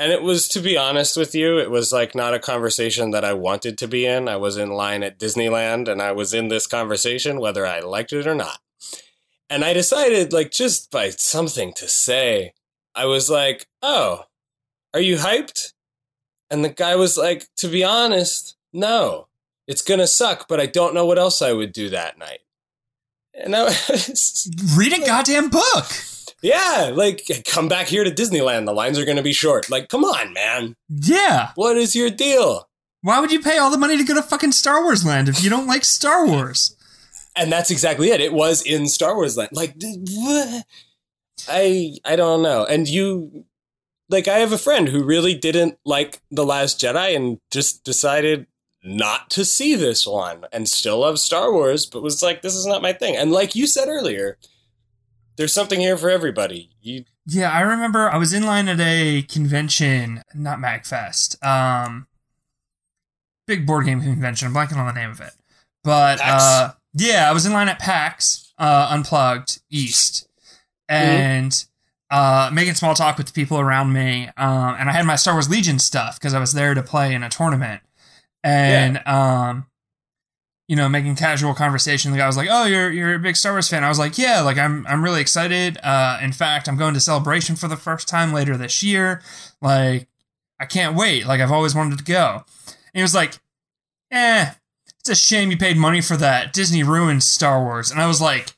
And 0.00 0.10
it 0.10 0.22
was, 0.22 0.48
to 0.48 0.60
be 0.60 0.76
honest 0.76 1.16
with 1.16 1.34
you, 1.34 1.58
it 1.58 1.70
was 1.70 1.92
like 1.92 2.14
not 2.14 2.34
a 2.34 2.40
conversation 2.40 3.12
that 3.12 3.24
I 3.24 3.34
wanted 3.34 3.78
to 3.78 3.86
be 3.86 4.06
in. 4.06 4.28
I 4.28 4.36
was 4.36 4.56
in 4.56 4.70
line 4.70 5.02
at 5.02 5.18
Disneyland 5.18 5.86
and 5.86 6.00
I 6.02 6.10
was 6.12 6.34
in 6.34 6.48
this 6.48 6.66
conversation, 6.66 7.38
whether 7.38 7.66
I 7.66 7.80
liked 7.80 8.12
it 8.12 8.26
or 8.26 8.34
not. 8.34 8.60
And 9.50 9.64
I 9.64 9.72
decided, 9.72 10.32
like, 10.32 10.52
just 10.52 10.90
by 10.90 11.10
something 11.10 11.72
to 11.74 11.86
say, 11.86 12.54
I 12.94 13.04
was 13.04 13.28
like, 13.28 13.66
oh, 13.82 14.24
are 14.94 15.00
you 15.00 15.16
hyped? 15.16 15.74
And 16.50 16.64
the 16.64 16.70
guy 16.70 16.96
was 16.96 17.18
like, 17.18 17.46
to 17.56 17.68
be 17.68 17.84
honest, 17.84 18.56
no 18.72 19.26
it's 19.70 19.82
gonna 19.82 20.08
suck, 20.08 20.48
but 20.48 20.58
I 20.58 20.66
don't 20.66 20.94
know 20.94 21.06
what 21.06 21.16
else 21.16 21.40
I 21.40 21.52
would 21.52 21.72
do 21.72 21.90
that 21.90 22.18
night. 22.18 22.40
And 23.34 23.54
I 23.54 23.62
was, 23.62 24.50
Read 24.76 24.92
a 24.92 25.06
goddamn 25.06 25.48
book. 25.48 25.86
Yeah, 26.42 26.90
like 26.94 27.22
come 27.46 27.68
back 27.68 27.86
here 27.86 28.04
to 28.04 28.10
Disneyland. 28.10 28.66
The 28.66 28.72
lines 28.72 28.98
are 28.98 29.04
going 29.04 29.16
to 29.16 29.22
be 29.22 29.32
short. 29.32 29.70
Like, 29.70 29.88
come 29.88 30.04
on, 30.04 30.32
man. 30.32 30.76
Yeah. 30.88 31.50
What 31.54 31.76
is 31.76 31.94
your 31.94 32.10
deal? 32.10 32.68
Why 33.02 33.20
would 33.20 33.32
you 33.32 33.40
pay 33.40 33.58
all 33.58 33.70
the 33.70 33.78
money 33.78 33.96
to 33.96 34.04
go 34.04 34.14
to 34.14 34.22
fucking 34.22 34.52
Star 34.52 34.82
Wars 34.82 35.04
Land 35.04 35.28
if 35.28 35.42
you 35.42 35.50
don't 35.50 35.66
like 35.66 35.84
Star 35.84 36.26
Wars? 36.26 36.76
And 37.36 37.50
that's 37.50 37.70
exactly 37.70 38.10
it. 38.10 38.20
It 38.20 38.32
was 38.32 38.62
in 38.62 38.88
Star 38.88 39.14
Wars 39.14 39.36
Land. 39.36 39.50
Like. 39.52 39.74
I 41.48 41.96
I 42.04 42.16
don't 42.16 42.42
know. 42.42 42.66
And 42.66 42.88
you, 42.88 43.46
like, 44.10 44.28
I 44.28 44.38
have 44.38 44.52
a 44.52 44.58
friend 44.58 44.88
who 44.88 45.02
really 45.02 45.34
didn't 45.34 45.78
like 45.84 46.20
the 46.30 46.44
Last 46.44 46.80
Jedi 46.80 47.16
and 47.16 47.38
just 47.50 47.84
decided 47.84 48.46
not 48.82 49.30
to 49.30 49.44
see 49.44 49.74
this 49.74 50.06
one 50.06 50.44
and 50.52 50.68
still 50.68 51.00
loves 51.00 51.22
Star 51.22 51.52
Wars, 51.52 51.86
but 51.86 52.02
was 52.02 52.22
like, 52.22 52.42
this 52.42 52.54
is 52.54 52.66
not 52.66 52.82
my 52.82 52.92
thing. 52.92 53.16
And 53.16 53.32
like 53.32 53.54
you 53.54 53.66
said 53.66 53.88
earlier, 53.88 54.36
there's 55.36 55.52
something 55.52 55.80
here 55.80 55.96
for 55.96 56.10
everybody. 56.10 56.70
You 56.80 57.04
Yeah, 57.26 57.50
I 57.50 57.60
remember 57.60 58.10
I 58.10 58.16
was 58.16 58.32
in 58.32 58.44
line 58.44 58.68
at 58.68 58.80
a 58.80 59.22
convention, 59.22 60.22
not 60.34 60.58
MagFest, 60.58 61.42
um, 61.44 62.06
big 63.46 63.66
board 63.66 63.86
game 63.86 64.00
convention. 64.00 64.48
I'm 64.48 64.54
blanking 64.54 64.76
on 64.76 64.86
the 64.86 64.98
name 65.00 65.10
of 65.10 65.20
it, 65.20 65.32
but 65.82 66.20
uh, 66.22 66.72
yeah, 66.94 67.28
I 67.28 67.32
was 67.32 67.46
in 67.46 67.52
line 67.52 67.68
at 67.68 67.78
PAX 67.78 68.52
uh, 68.58 68.88
Unplugged 68.90 69.60
East, 69.70 70.28
and 70.88 71.64
uh, 72.10 72.50
making 72.52 72.74
small 72.74 72.94
talk 72.94 73.16
with 73.16 73.26
the 73.28 73.32
people 73.32 73.58
around 73.58 73.92
me, 73.92 74.28
um, 74.36 74.76
and 74.78 74.90
I 74.90 74.92
had 74.92 75.06
my 75.06 75.16
Star 75.16 75.34
Wars 75.34 75.48
Legion 75.48 75.78
stuff 75.78 76.18
because 76.18 76.34
I 76.34 76.40
was 76.40 76.52
there 76.52 76.74
to 76.74 76.82
play 76.82 77.14
in 77.14 77.22
a 77.22 77.30
tournament, 77.30 77.82
and 78.42 79.00
um, 79.06 79.66
you 80.70 80.76
know, 80.76 80.88
making 80.88 81.16
casual 81.16 81.52
conversation. 81.52 82.12
The 82.12 82.18
guy 82.18 82.28
was 82.28 82.36
like, 82.36 82.46
"Oh, 82.48 82.64
you're 82.64 82.92
you're 82.92 83.14
a 83.16 83.18
big 83.18 83.34
Star 83.34 83.54
Wars 83.54 83.66
fan." 83.66 83.82
I 83.82 83.88
was 83.88 83.98
like, 83.98 84.16
"Yeah, 84.16 84.40
like 84.42 84.56
I'm 84.56 84.86
I'm 84.86 85.02
really 85.02 85.20
excited. 85.20 85.78
Uh, 85.82 86.20
in 86.22 86.30
fact, 86.30 86.68
I'm 86.68 86.76
going 86.76 86.94
to 86.94 87.00
Celebration 87.00 87.56
for 87.56 87.66
the 87.66 87.76
first 87.76 88.06
time 88.06 88.32
later 88.32 88.56
this 88.56 88.80
year. 88.80 89.20
Like, 89.60 90.06
I 90.60 90.66
can't 90.66 90.94
wait. 90.94 91.26
Like, 91.26 91.40
I've 91.40 91.50
always 91.50 91.74
wanted 91.74 91.98
to 91.98 92.04
go." 92.04 92.44
And 92.66 92.76
he 92.94 93.02
was 93.02 93.16
like, 93.16 93.40
"Eh, 94.12 94.52
it's 95.00 95.08
a 95.08 95.16
shame 95.16 95.50
you 95.50 95.56
paid 95.56 95.76
money 95.76 96.00
for 96.00 96.16
that. 96.18 96.52
Disney 96.52 96.84
ruined 96.84 97.24
Star 97.24 97.60
Wars." 97.60 97.90
And 97.90 98.00
I 98.00 98.06
was 98.06 98.20
like, 98.20 98.52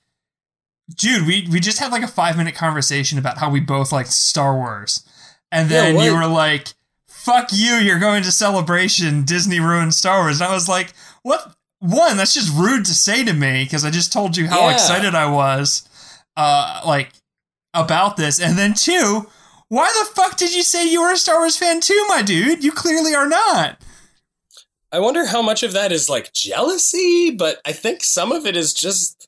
"Dude, 0.95 1.27
we 1.27 1.49
we 1.51 1.61
just 1.61 1.79
had 1.79 1.93
like 1.93 2.03
a 2.03 2.07
five 2.09 2.37
minute 2.37 2.55
conversation 2.55 3.19
about 3.19 3.39
how 3.39 3.49
we 3.49 3.61
both 3.61 3.91
liked 3.91 4.13
Star 4.13 4.55
Wars, 4.55 5.03
and 5.51 5.71
Yeah, 5.71 5.93
then 5.93 6.05
you 6.05 6.15
were 6.15 6.27
like." 6.27 6.75
Fuck 7.07 7.51
you, 7.53 7.75
you're 7.75 8.01
going 8.01 8.25
to 8.25 8.33
celebration. 8.33 9.23
Disney 9.23 9.61
ruined 9.61 9.95
Star 9.95 10.23
Wars. 10.23 10.41
And 10.41 10.51
I 10.51 10.53
was 10.53 10.69
like, 10.69 10.93
what? 11.23 11.55
One, 11.83 12.17
that's 12.17 12.33
just 12.35 12.57
rude 12.57 12.85
to 12.87 12.95
say 12.95 13.25
to 13.25 13.33
me 13.33 13.65
because 13.65 13.85
I 13.85 13.91
just 13.91 14.13
told 14.13 14.37
you 14.37 14.47
how 14.47 14.69
Yeah. 14.69 14.75
excited 14.75 15.15
I 15.15 15.27
was, 15.27 15.83
uh, 16.37 16.81
like 16.87 17.13
about 17.75 18.17
this, 18.17 18.41
and 18.41 18.57
then 18.57 18.73
two, 18.75 19.27
why 19.69 19.93
the 19.99 20.11
fuck 20.15 20.37
did 20.37 20.55
you 20.55 20.63
say 20.63 20.87
you 20.89 21.01
were 21.03 21.13
a 21.13 21.17
Star 21.17 21.39
Wars 21.39 21.57
fan 21.57 21.81
too, 21.81 22.05
my 22.09 22.23
dude? 22.23 22.63
You 22.63 22.71
clearly 22.73 23.15
are 23.15 23.29
not. 23.29 23.79
I 24.93 24.99
wonder 25.01 25.27
how 25.27 25.41
much 25.43 25.63
of 25.63 25.73
that 25.73 25.91
is 25.91 26.09
like 26.09 26.33
jealousy, 26.35 27.31
but 27.31 27.61
I 27.67 27.73
think 27.73 28.05
some 28.05 28.31
of 28.31 28.45
it 28.47 28.57
is 28.57 28.75
just 28.75 29.27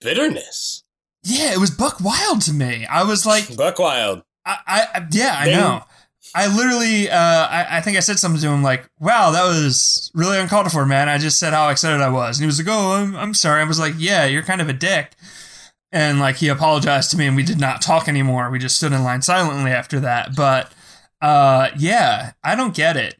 bitterness. 0.00 0.82
Yeah, 1.22 1.52
it 1.52 1.58
was 1.58 1.70
buck 1.70 2.00
wild 2.00 2.40
to 2.42 2.52
me. 2.52 2.86
I 2.86 3.02
was 3.02 3.26
like, 3.26 3.56
Buck 3.56 3.78
Wild. 3.78 4.22
I, 4.44 4.58
I 4.94 5.06
yeah, 5.10 5.34
I 5.38 5.44
They- 5.46 5.54
know. 5.56 5.84
I 6.34 6.54
literally, 6.54 7.08
uh, 7.10 7.16
I, 7.48 7.78
I 7.78 7.80
think 7.80 7.96
I 7.96 8.00
said 8.00 8.18
something 8.18 8.40
to 8.40 8.48
him 8.48 8.62
like, 8.62 8.88
"Wow, 8.98 9.30
that 9.30 9.44
was 9.44 10.10
really 10.14 10.38
uncalled 10.38 10.70
for, 10.70 10.84
man." 10.84 11.08
I 11.08 11.18
just 11.18 11.38
said 11.38 11.52
how 11.52 11.68
excited 11.68 12.00
I 12.00 12.08
was, 12.08 12.38
and 12.38 12.42
he 12.42 12.46
was 12.46 12.58
like, 12.58 12.68
"Oh, 12.68 12.92
I'm, 12.92 13.16
I'm 13.16 13.34
sorry." 13.34 13.60
I 13.60 13.64
was 13.64 13.78
like, 13.78 13.94
"Yeah, 13.96 14.24
you're 14.26 14.42
kind 14.42 14.60
of 14.60 14.68
a 14.68 14.72
dick," 14.72 15.12
and 15.92 16.20
like 16.20 16.36
he 16.36 16.48
apologized 16.48 17.10
to 17.12 17.16
me, 17.16 17.26
and 17.26 17.36
we 17.36 17.42
did 17.42 17.60
not 17.60 17.82
talk 17.82 18.08
anymore. 18.08 18.50
We 18.50 18.58
just 18.58 18.76
stood 18.76 18.92
in 18.92 19.04
line 19.04 19.22
silently 19.22 19.70
after 19.70 20.00
that. 20.00 20.36
But, 20.36 20.72
uh, 21.22 21.70
yeah, 21.76 22.32
I 22.44 22.54
don't 22.54 22.74
get 22.74 22.96
it. 22.96 23.16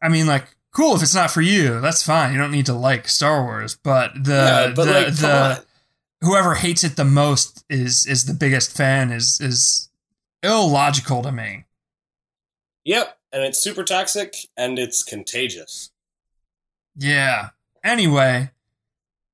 I 0.00 0.08
mean, 0.08 0.26
like, 0.26 0.44
cool 0.72 0.94
if 0.94 1.02
it's 1.02 1.14
not 1.14 1.30
for 1.30 1.40
you, 1.42 1.80
that's 1.80 2.02
fine. 2.02 2.32
You 2.32 2.38
don't 2.38 2.52
need 2.52 2.66
to 2.66 2.74
like 2.74 3.08
Star 3.08 3.42
Wars, 3.42 3.76
but 3.82 4.12
the 4.14 4.32
yeah, 4.32 4.72
but 4.74 4.84
the 4.84 4.92
like, 4.92 5.14
the 5.16 5.64
whoever 6.22 6.54
hates 6.54 6.84
it 6.84 6.96
the 6.96 7.04
most 7.04 7.64
is 7.68 8.06
is 8.06 8.24
the 8.24 8.34
biggest 8.34 8.76
fan 8.76 9.10
is 9.10 9.40
is 9.40 9.90
illogical 10.42 11.22
to 11.22 11.32
me. 11.32 11.64
Yep, 12.84 13.16
and 13.32 13.42
it's 13.44 13.62
super 13.62 13.84
toxic 13.84 14.34
and 14.56 14.78
it's 14.78 15.02
contagious. 15.04 15.90
Yeah. 16.96 17.50
Anyway, 17.84 18.50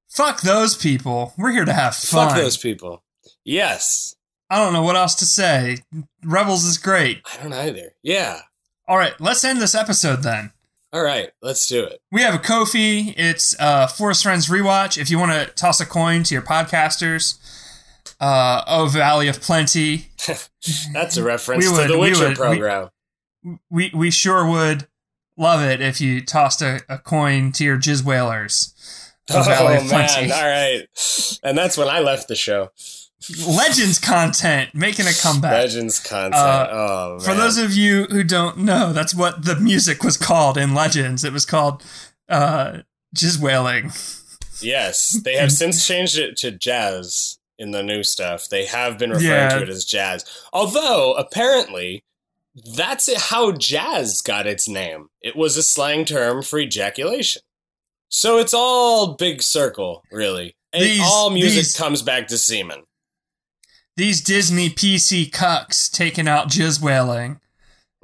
fuck 0.08 0.40
those 0.42 0.76
people. 0.76 1.34
We're 1.36 1.52
here 1.52 1.64
to 1.64 1.72
have 1.72 1.94
fun. 1.94 2.28
Fuck 2.28 2.36
those 2.38 2.56
people. 2.56 3.02
Yes. 3.44 4.14
I 4.50 4.56
don't 4.62 4.72
know 4.72 4.82
what 4.82 4.96
else 4.96 5.14
to 5.16 5.26
say. 5.26 5.78
Rebels 6.24 6.64
is 6.64 6.78
great. 6.78 7.20
I 7.38 7.42
don't 7.42 7.52
either. 7.52 7.94
Yeah. 8.02 8.40
All 8.86 8.96
right, 8.96 9.12
let's 9.20 9.44
end 9.44 9.60
this 9.60 9.74
episode 9.74 10.22
then. 10.22 10.52
All 10.90 11.02
right, 11.02 11.30
let's 11.42 11.66
do 11.68 11.84
it. 11.84 12.00
We 12.10 12.22
have 12.22 12.34
a 12.34 12.38
Kofi. 12.38 13.12
It's 13.18 13.54
uh, 13.60 13.86
Force 13.86 14.22
Friends 14.22 14.48
Rewatch. 14.48 14.96
If 14.96 15.10
you 15.10 15.18
want 15.18 15.32
to 15.32 15.52
toss 15.54 15.80
a 15.82 15.86
coin 15.86 16.22
to 16.22 16.34
your 16.34 16.40
podcasters, 16.42 17.36
uh, 18.18 18.62
Oh 18.66 18.86
Valley 18.86 19.28
of 19.28 19.42
Plenty, 19.42 20.06
That's 20.94 21.18
a 21.18 21.22
reference 21.22 21.70
would- 21.70 21.86
to 21.88 21.92
the 21.92 21.98
Witcher 21.98 22.28
would- 22.28 22.36
program. 22.36 22.88
We 23.70 23.90
we 23.94 24.10
sure 24.10 24.46
would 24.48 24.86
love 25.36 25.62
it 25.62 25.80
if 25.80 26.00
you 26.00 26.20
tossed 26.24 26.62
a, 26.62 26.80
a 26.88 26.98
coin 26.98 27.52
to 27.52 27.64
your 27.64 27.78
jizz 27.78 28.02
wailers. 28.04 28.74
oh 29.30 29.40
of 29.40 29.46
Valley 29.46 29.76
of 29.76 29.90
man! 29.90 30.32
All 30.32 30.48
right, 30.48 30.86
and 31.42 31.56
that's 31.56 31.76
when 31.76 31.88
I 31.88 32.00
left 32.00 32.28
the 32.28 32.36
show. 32.36 32.70
Legends 33.46 33.98
content 33.98 34.74
making 34.74 35.06
a 35.06 35.12
comeback. 35.12 35.52
Legends 35.52 35.98
content. 36.00 36.34
Uh, 36.34 36.68
oh 36.70 37.10
man! 37.16 37.20
For 37.20 37.34
those 37.34 37.58
of 37.58 37.74
you 37.74 38.04
who 38.04 38.22
don't 38.24 38.58
know, 38.58 38.92
that's 38.92 39.14
what 39.14 39.44
the 39.44 39.56
music 39.56 40.02
was 40.02 40.16
called 40.16 40.56
in 40.56 40.74
Legends. 40.74 41.24
It 41.24 41.32
was 41.32 41.44
called 41.44 41.82
uh, 42.28 42.78
Jizz 43.16 43.38
Wailing. 43.40 43.90
yes, 44.60 45.20
they 45.24 45.36
have 45.36 45.52
since 45.62 45.86
changed 45.86 46.16
it 46.18 46.36
to 46.38 46.50
jazz 46.50 47.38
in 47.58 47.72
the 47.72 47.82
new 47.82 48.02
stuff. 48.04 48.48
They 48.48 48.66
have 48.66 48.98
been 48.98 49.10
referring 49.10 49.28
Yeah. 49.30 49.48
to 49.58 49.62
it 49.62 49.68
as 49.68 49.84
jazz. 49.84 50.24
Although 50.52 51.14
apparently, 51.14 52.04
that's 52.76 53.08
it, 53.08 53.18
how 53.18 53.52
jazz 53.52 54.20
got 54.20 54.46
its 54.46 54.68
name. 54.68 55.08
It 55.22 55.36
was 55.36 55.56
a 55.56 55.62
slang 55.62 56.04
term 56.04 56.42
for 56.42 56.58
ejaculation. 56.58 57.42
So 58.08 58.38
it's 58.38 58.54
all 58.54 59.14
big 59.14 59.42
circle, 59.42 60.02
really. 60.10 60.56
And 60.72 60.82
These- 60.84 61.00
all 61.02 61.30
music 61.30 61.64
these- 61.64 61.76
comes 61.76 62.02
back 62.02 62.28
to 62.28 62.38
semen. 62.38 62.82
These 63.96 64.20
Disney 64.20 64.70
PC 64.70 65.28
cucks 65.30 65.90
taking 65.90 66.28
out 66.28 66.48
Jizz 66.48 66.80
Wailing 66.80 67.40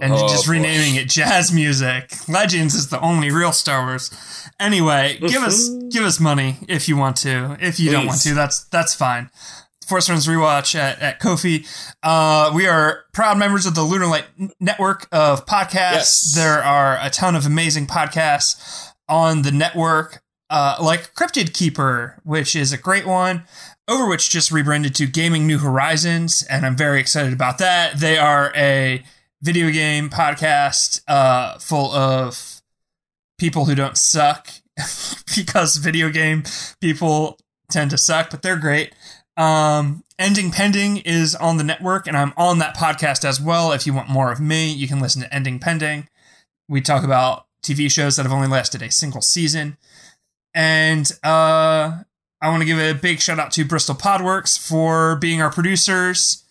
and 0.01 0.13
Oh, 0.13 0.29
just 0.29 0.47
boy. 0.47 0.53
renaming 0.55 0.97
it 0.97 1.09
jazz 1.09 1.53
music. 1.53 2.11
Legends 2.29 2.75
is 2.75 2.89
the 2.89 3.01
only 3.01 3.31
real 3.31 3.53
Star 3.53 3.85
Wars. 3.87 4.11
Anyway, 4.59 5.19
give 5.21 5.43
us 5.43 5.69
give 5.91 6.03
us 6.05 6.19
money 6.19 6.57
if 6.69 6.89
you 6.89 6.97
want 6.97 7.17
to. 7.19 7.57
If 7.61 7.79
you 7.79 7.93
don't 7.93 8.07
want 8.07 8.21
to, 8.23 8.35
that's 8.35 8.65
that's 8.65 8.93
fine. 8.95 9.31
Force 9.87 10.07
Friends 10.07 10.27
Rewatch 10.27 10.75
at, 10.75 11.01
at 11.01 11.21
Kofi. 11.21 11.67
Uh, 12.03 12.53
we 12.55 12.67
are 12.67 13.05
proud 13.13 13.39
members 13.39 13.67
of 13.67 13.75
the 13.75 13.83
Lunar 13.83 14.07
Light 14.07 14.25
Network 14.61 15.07
of 15.13 15.47
podcasts. 15.47 15.93
Yes. 15.93 16.35
There 16.35 16.63
are 16.63 16.99
a 17.01 17.11
ton 17.11 17.37
of 17.37 17.47
amazing 17.47 17.87
podcasts 17.87 18.91
on 19.09 19.43
the 19.43 19.53
network, 19.53 20.23
uh, 20.51 20.77
like 20.81 21.15
Cryptid 21.15 21.53
Keeper, 21.53 22.21
which 22.25 22.57
is 22.57 22.73
a 22.73 22.79
great 22.79 23.07
one. 23.07 23.45
Overwatch 23.89 24.31
just 24.31 24.51
rebranded 24.51 24.95
to 24.95 25.07
Gaming 25.07 25.47
New 25.47 25.59
Horizons, 25.59 26.43
and 26.49 26.65
I'm 26.65 26.77
very 26.77 27.01
excited 27.01 27.33
about 27.35 27.59
that. 27.59 27.99
They 27.99 28.17
are 28.17 28.51
a 28.57 29.05
video 29.43 29.71
game 29.71 30.09
podcast 30.09 31.03
uh, 31.07 31.59
full 31.59 31.93
of 31.93 32.63
people 33.39 33.67
who 33.67 33.75
don't 33.75 33.99
suck 33.99 34.49
because 35.37 35.77
video 35.77 36.09
game 36.09 36.45
people 36.81 37.39
tend 37.71 37.91
to 37.91 37.99
suck, 37.99 38.31
but 38.31 38.43
they're 38.43 38.57
great. 38.57 38.95
Um, 39.37 40.05
Ending 40.19 40.51
Pending 40.51 40.99
is 40.99 41.35
on 41.35 41.57
the 41.57 41.65
network, 41.65 42.07
and 42.07 42.17
I'm 42.17 42.33
on 42.37 42.59
that 42.59 42.77
podcast 42.77 43.25
as 43.25 43.41
well. 43.41 43.73
If 43.73 43.87
you 43.87 43.93
want 43.93 44.09
more 44.09 44.31
of 44.31 44.41
me, 44.41 44.73
you 44.73 44.87
can 44.87 45.01
listen 45.01 45.23
to 45.23 45.35
Ending 45.35 45.59
Pending. 45.59 46.09
We 46.69 46.81
talk 46.81 47.03
about 47.03 47.47
TV 47.63 47.91
shows 47.91 48.17
that 48.17 48.23
have 48.23 48.33
only 48.33 48.49
lasted 48.49 48.83
a 48.83 48.91
single 48.91 49.23
season. 49.23 49.77
And 50.55 51.11
uh, 51.25 52.03
I 52.41 52.49
want 52.49 52.61
to 52.61 52.67
give 52.67 52.79
a 52.79 52.93
big 52.93 53.21
shout 53.21 53.41
out 53.41 53.51
to 53.53 53.65
Bristol 53.65 53.97
Podworks 53.97 54.59
for 54.59 55.17
being 55.17 55.43
our 55.43 55.51
producers. 55.51 56.45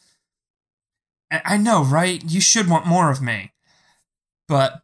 I 1.31 1.57
know, 1.57 1.84
right? 1.84 2.21
You 2.25 2.41
should 2.41 2.69
want 2.69 2.86
more 2.86 3.09
of 3.09 3.21
me. 3.21 3.53
But 4.47 4.81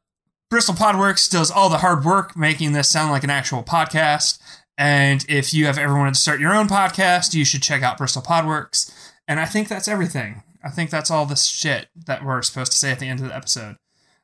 Bristol 0.49 0.73
Podworks 0.73 1.29
does 1.29 1.51
all 1.51 1.69
the 1.69 1.79
hard 1.79 2.03
work 2.03 2.35
making 2.35 2.71
this 2.71 2.89
sound 2.89 3.11
like 3.11 3.23
an 3.23 3.29
actual 3.29 3.61
podcast. 3.61 4.39
And 4.79 5.25
if 5.27 5.53
you 5.53 5.65
have 5.65 5.77
ever 5.77 5.93
wanted 5.93 6.13
to 6.13 6.21
start 6.21 6.39
your 6.39 6.55
own 6.55 6.69
podcast, 6.69 7.33
you 7.33 7.43
should 7.43 7.61
check 7.61 7.83
out 7.83 7.97
Bristol 7.97 8.21
Podworks. 8.21 8.89
And 9.27 9.37
I 9.37 9.45
think 9.45 9.67
that's 9.67 9.89
everything. 9.89 10.41
I 10.63 10.69
think 10.69 10.89
that's 10.89 11.11
all 11.11 11.25
the 11.25 11.35
shit 11.35 11.89
that 12.05 12.23
we're 12.23 12.41
supposed 12.41 12.71
to 12.71 12.77
say 12.77 12.91
at 12.91 12.99
the 12.99 13.07
end 13.07 13.19
of 13.19 13.27
the 13.27 13.35
episode. 13.35 13.75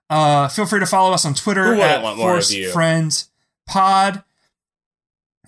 Uh, 0.10 0.48
feel 0.48 0.66
free 0.66 0.80
to 0.80 0.86
follow 0.86 1.14
us 1.14 1.26
on 1.26 1.34
Twitter 1.34 1.76
Who 1.76 1.82
at 1.82 2.16
Force? 2.16 2.56
Friends 2.72 3.30
Pod. 3.68 4.24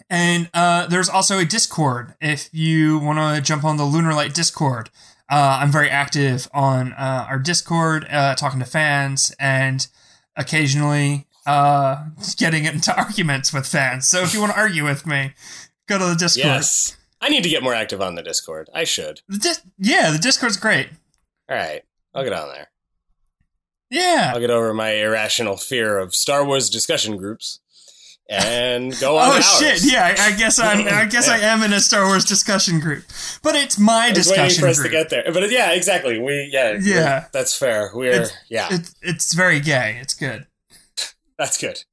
And 0.09 0.49
uh, 0.53 0.87
there's 0.87 1.09
also 1.09 1.39
a 1.39 1.45
Discord 1.45 2.13
if 2.19 2.49
you 2.51 2.99
want 2.99 3.17
to 3.17 3.41
jump 3.41 3.63
on 3.63 3.77
the 3.77 3.85
Lunar 3.85 4.13
Light 4.13 4.33
Discord. 4.33 4.89
Uh, 5.29 5.59
I'm 5.61 5.71
very 5.71 5.89
active 5.89 6.49
on 6.53 6.91
uh, 6.93 7.27
our 7.29 7.39
Discord, 7.39 8.05
uh, 8.09 8.35
talking 8.35 8.59
to 8.59 8.65
fans, 8.65 9.33
and 9.39 9.87
occasionally 10.35 11.27
uh, 11.47 12.03
getting 12.37 12.65
into 12.65 12.95
arguments 12.97 13.51
with 13.53 13.65
fans. 13.65 14.07
So 14.07 14.21
if 14.21 14.33
you 14.33 14.39
want 14.41 14.51
to 14.53 14.59
argue 14.59 14.83
with 14.83 15.07
me, 15.07 15.33
go 15.87 15.97
to 15.97 16.05
the 16.05 16.15
Discord. 16.15 16.45
Yes. 16.45 16.97
I 17.19 17.29
need 17.29 17.41
to 17.43 17.49
get 17.49 17.63
more 17.63 17.73
active 17.73 18.01
on 18.01 18.13
the 18.13 18.21
Discord. 18.21 18.69
I 18.75 18.83
should. 18.83 19.21
The 19.27 19.39
Dis- 19.39 19.61
yeah, 19.79 20.11
the 20.11 20.19
Discord's 20.19 20.57
great. 20.57 20.89
All 21.49 21.55
right. 21.55 21.81
I'll 22.13 22.23
get 22.23 22.33
on 22.33 22.49
there. 22.49 22.67
Yeah. 23.89 24.31
I'll 24.33 24.39
get 24.39 24.51
over 24.51 24.73
my 24.73 24.91
irrational 24.91 25.57
fear 25.57 25.97
of 25.97 26.13
Star 26.13 26.45
Wars 26.45 26.69
discussion 26.69 27.17
groups 27.17 27.59
and 28.29 28.93
go 28.99 29.17
on. 29.17 29.29
Oh 29.37 29.39
shit! 29.59 29.79
Yeah, 29.85 30.03
I, 30.03 30.33
I 30.33 30.37
guess 30.37 30.59
I'm. 30.59 30.85
I 30.85 31.05
guess 31.09 31.29
I 31.29 31.37
am 31.39 31.63
in 31.63 31.71
a 31.71 31.79
Star 31.79 32.05
Wars 32.05 32.25
discussion 32.25 32.81
group, 32.81 33.05
but 33.41 33.55
it's 33.55 33.79
my 33.79 34.11
discussion 34.11 34.43
waiting 34.43 34.59
for 34.59 34.67
us 34.67 34.83
to 34.83 34.89
get 34.89 35.09
there, 35.09 35.31
but 35.31 35.49
yeah, 35.49 35.71
exactly. 35.71 36.19
We 36.19 36.49
yeah 36.51 36.77
Yeah. 36.81 37.27
that's 37.31 37.57
fair. 37.57 37.89
We're 37.93 38.11
It's- 38.11 38.33
yeah, 38.49 38.67
It's 38.69 38.93
it's 39.01 39.33
very 39.33 39.61
gay. 39.61 39.97
It's 40.01 40.13
good. 40.13 40.45
That's 41.37 41.57
good. 41.57 41.83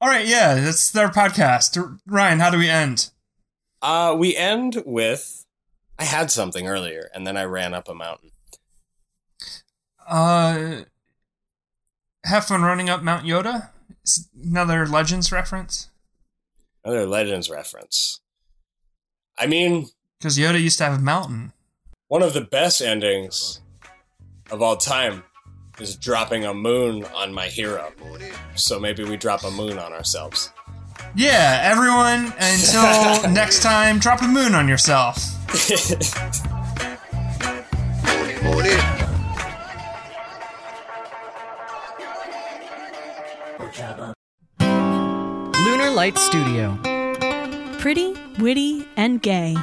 All 0.00 0.08
right, 0.08 0.26
yeah, 0.26 0.54
that's 0.56 0.94
our 0.96 1.10
podcast. 1.10 1.98
Ryan, 2.06 2.40
how 2.40 2.50
do 2.50 2.58
we 2.58 2.68
end? 2.68 3.10
Uh, 3.80 4.14
we 4.18 4.36
end 4.36 4.82
with 4.84 5.44
I 5.98 6.04
had 6.04 6.30
something 6.30 6.66
earlier, 6.66 7.08
and 7.14 7.26
then 7.26 7.36
I 7.36 7.44
ran 7.44 7.74
up 7.74 7.88
a 7.88 7.94
mountain. 7.94 8.30
Uh, 10.08 10.82
have 12.24 12.44
fun 12.46 12.62
running 12.62 12.90
up 12.90 13.02
Mount 13.02 13.24
Yoda. 13.24 13.70
It's 14.02 14.28
another 14.42 14.86
Legends 14.86 15.30
reference 15.30 15.88
Another 16.84 17.06
Legends 17.06 17.48
reference. 17.48 18.20
I 19.38 19.46
mean, 19.46 19.86
because 20.18 20.36
Yoda 20.36 20.60
used 20.60 20.78
to 20.78 20.84
have 20.84 20.98
a 20.98 21.02
mountain. 21.02 21.52
one 22.08 22.22
of 22.22 22.32
the 22.32 22.40
best 22.40 22.80
endings 22.82 23.60
of 24.50 24.60
all 24.60 24.76
time 24.76 25.22
is 25.80 25.96
dropping 25.96 26.44
a 26.44 26.54
moon 26.54 27.04
on 27.14 27.32
my 27.32 27.46
hero. 27.46 27.92
So 28.54 28.78
maybe 28.78 29.04
we 29.04 29.16
drop 29.16 29.44
a 29.44 29.50
moon 29.50 29.78
on 29.78 29.92
ourselves. 29.92 30.50
Yeah, 31.14 31.60
everyone. 31.62 32.32
Until 32.38 33.30
next 33.32 33.62
time, 33.62 33.98
drop 33.98 34.22
a 34.22 34.28
moon 34.28 34.54
on 34.54 34.68
yourself. 34.68 35.18
Morning, 38.04 38.44
morning. 38.44 38.78
Lunar 45.64 45.90
Light 45.90 46.18
Studio. 46.18 46.78
Pretty, 47.78 48.14
witty, 48.38 48.86
and 48.96 49.20
gay. 49.20 49.56